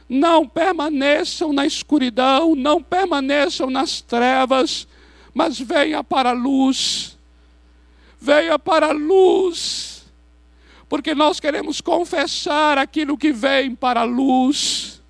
Não 0.08 0.46
permaneçam 0.46 1.52
na 1.52 1.66
escuridão, 1.66 2.54
não 2.54 2.82
permaneçam 2.82 3.70
nas 3.70 4.00
trevas, 4.00 4.86
mas 5.34 5.58
venha 5.58 6.02
para 6.04 6.30
a 6.30 6.32
luz. 6.32 7.18
Venha 8.20 8.58
para 8.58 8.88
a 8.88 8.92
luz. 8.92 10.04
Porque 10.88 11.14
nós 11.14 11.40
queremos 11.40 11.80
confessar 11.80 12.78
aquilo 12.78 13.16
que 13.16 13.32
vem 13.32 13.74
para 13.74 14.02
a 14.02 14.04
luz. 14.04 15.02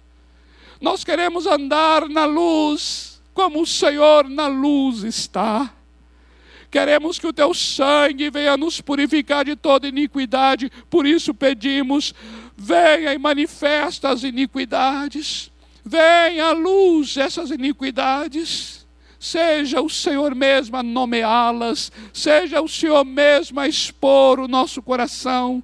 Nós 0.81 1.05
queremos 1.05 1.47
andar 1.47 2.09
na 2.09 2.25
luz, 2.25 3.21
como 3.35 3.63
o 3.63 3.67
Senhor 3.67 4.29
na 4.29 4.47
luz 4.47 5.03
está. 5.03 5.73
Queremos 6.73 7.19
que 7.19 7.27
o 7.27 7.33
teu 7.33 7.53
sangue 7.53 8.31
venha 8.31 8.57
nos 8.57 8.81
purificar 8.81 9.45
de 9.45 9.55
toda 9.55 9.87
iniquidade, 9.87 10.73
por 10.89 11.07
isso 11.07 11.35
pedimos: 11.35 12.15
venha 12.57 13.13
e 13.13 13.19
manifesta 13.19 14.09
as 14.09 14.23
iniquidades, 14.23 15.53
venha 15.85 16.47
à 16.47 16.53
luz 16.53 17.17
essas 17.19 17.51
iniquidades. 17.51 18.82
Seja 19.23 19.81
o 19.81 19.89
Senhor 19.89 20.35
mesmo 20.35 20.77
a 20.77 20.83
nomeá-las, 20.83 21.93
seja 22.13 22.61
o 22.61 22.67
Senhor 22.67 23.05
mesmo 23.05 23.61
a 23.61 23.69
expor 23.69 24.41
o 24.41 24.49
nosso 24.49 24.83
coração, 24.83 25.63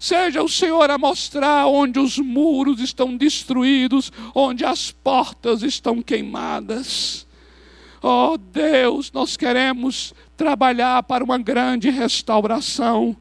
seja 0.00 0.42
o 0.42 0.48
Senhor 0.48 0.90
a 0.90 0.96
mostrar 0.96 1.66
onde 1.66 2.00
os 2.00 2.18
muros 2.18 2.80
estão 2.80 3.14
destruídos, 3.14 4.10
onde 4.34 4.64
as 4.64 4.92
portas 4.92 5.62
estão 5.62 6.00
queimadas. 6.00 7.26
Oh 8.02 8.38
Deus, 8.38 9.12
nós 9.12 9.36
queremos 9.36 10.14
trabalhar 10.34 11.02
para 11.02 11.22
uma 11.22 11.36
grande 11.36 11.90
restauração. 11.90 13.14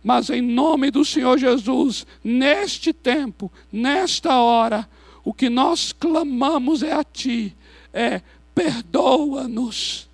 Mas 0.00 0.30
em 0.30 0.40
nome 0.40 0.92
do 0.92 1.04
Senhor 1.04 1.36
Jesus, 1.36 2.06
neste 2.22 2.92
tempo, 2.92 3.50
nesta 3.72 4.36
hora, 4.36 4.88
o 5.24 5.34
que 5.34 5.50
nós 5.50 5.90
clamamos 5.90 6.84
é 6.84 6.92
a 6.92 7.02
Ti, 7.02 7.56
é 7.92 8.22
perdoa-nos. 8.58 10.08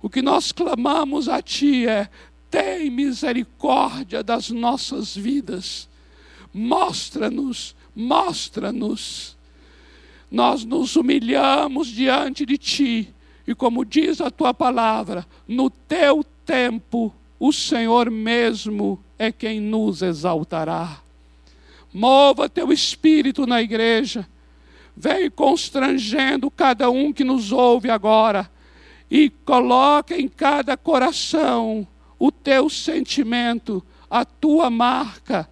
O 0.00 0.08
que 0.08 0.22
nós 0.22 0.52
clamamos 0.52 1.28
a 1.28 1.42
Ti 1.42 1.88
é 1.88 2.08
tem 2.48 2.88
misericórdia 2.88 4.22
das 4.22 4.50
nossas 4.50 5.16
vidas. 5.16 5.88
Mostra-nos, 6.54 7.74
mostra-nos. 7.94 9.36
Nós 10.30 10.64
nos 10.64 10.94
humilhamos 10.94 11.88
diante 11.88 12.46
de 12.46 12.56
Ti 12.56 13.14
e 13.46 13.54
como 13.54 13.84
diz 13.84 14.20
a 14.20 14.30
tua 14.30 14.54
palavra, 14.54 15.26
no 15.48 15.68
teu 15.68 16.24
tempo, 16.46 17.12
o 17.40 17.52
Senhor 17.52 18.10
mesmo 18.10 19.02
é 19.18 19.32
quem 19.32 19.58
nos 19.58 20.02
exaltará. 20.02 21.00
Mova 21.92 22.48
teu 22.48 22.70
espírito 22.70 23.46
na 23.46 23.60
igreja. 23.60 24.28
Vem 25.00 25.30
constrangendo 25.30 26.50
cada 26.50 26.90
um 26.90 27.12
que 27.12 27.22
nos 27.22 27.52
ouve 27.52 27.88
agora 27.88 28.50
e 29.08 29.30
coloca 29.30 30.18
em 30.18 30.26
cada 30.26 30.76
coração 30.76 31.86
o 32.18 32.32
teu 32.32 32.68
sentimento, 32.68 33.80
a 34.10 34.24
tua 34.24 34.68
marca, 34.68 35.48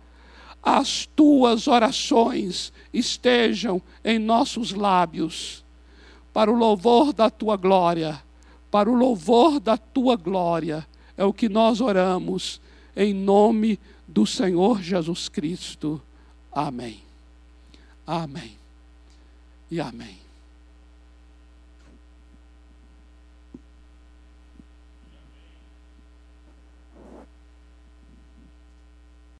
as 0.60 1.06
tuas 1.14 1.68
orações 1.68 2.72
estejam 2.92 3.80
em 4.04 4.18
nossos 4.18 4.72
lábios 4.72 5.64
para 6.32 6.50
o 6.50 6.56
louvor 6.56 7.12
da 7.12 7.30
tua 7.30 7.56
glória, 7.56 8.20
para 8.68 8.90
o 8.90 8.94
louvor 8.94 9.60
da 9.60 9.78
tua 9.78 10.16
glória, 10.16 10.84
é 11.16 11.24
o 11.24 11.32
que 11.32 11.48
nós 11.48 11.80
oramos, 11.80 12.60
em 12.96 13.14
nome 13.14 13.78
do 14.08 14.26
Senhor 14.26 14.82
Jesus 14.82 15.28
Cristo. 15.28 16.02
Amém. 16.50 17.00
Amém. 18.04 18.65
E 19.70 19.80
amém. 19.80 20.25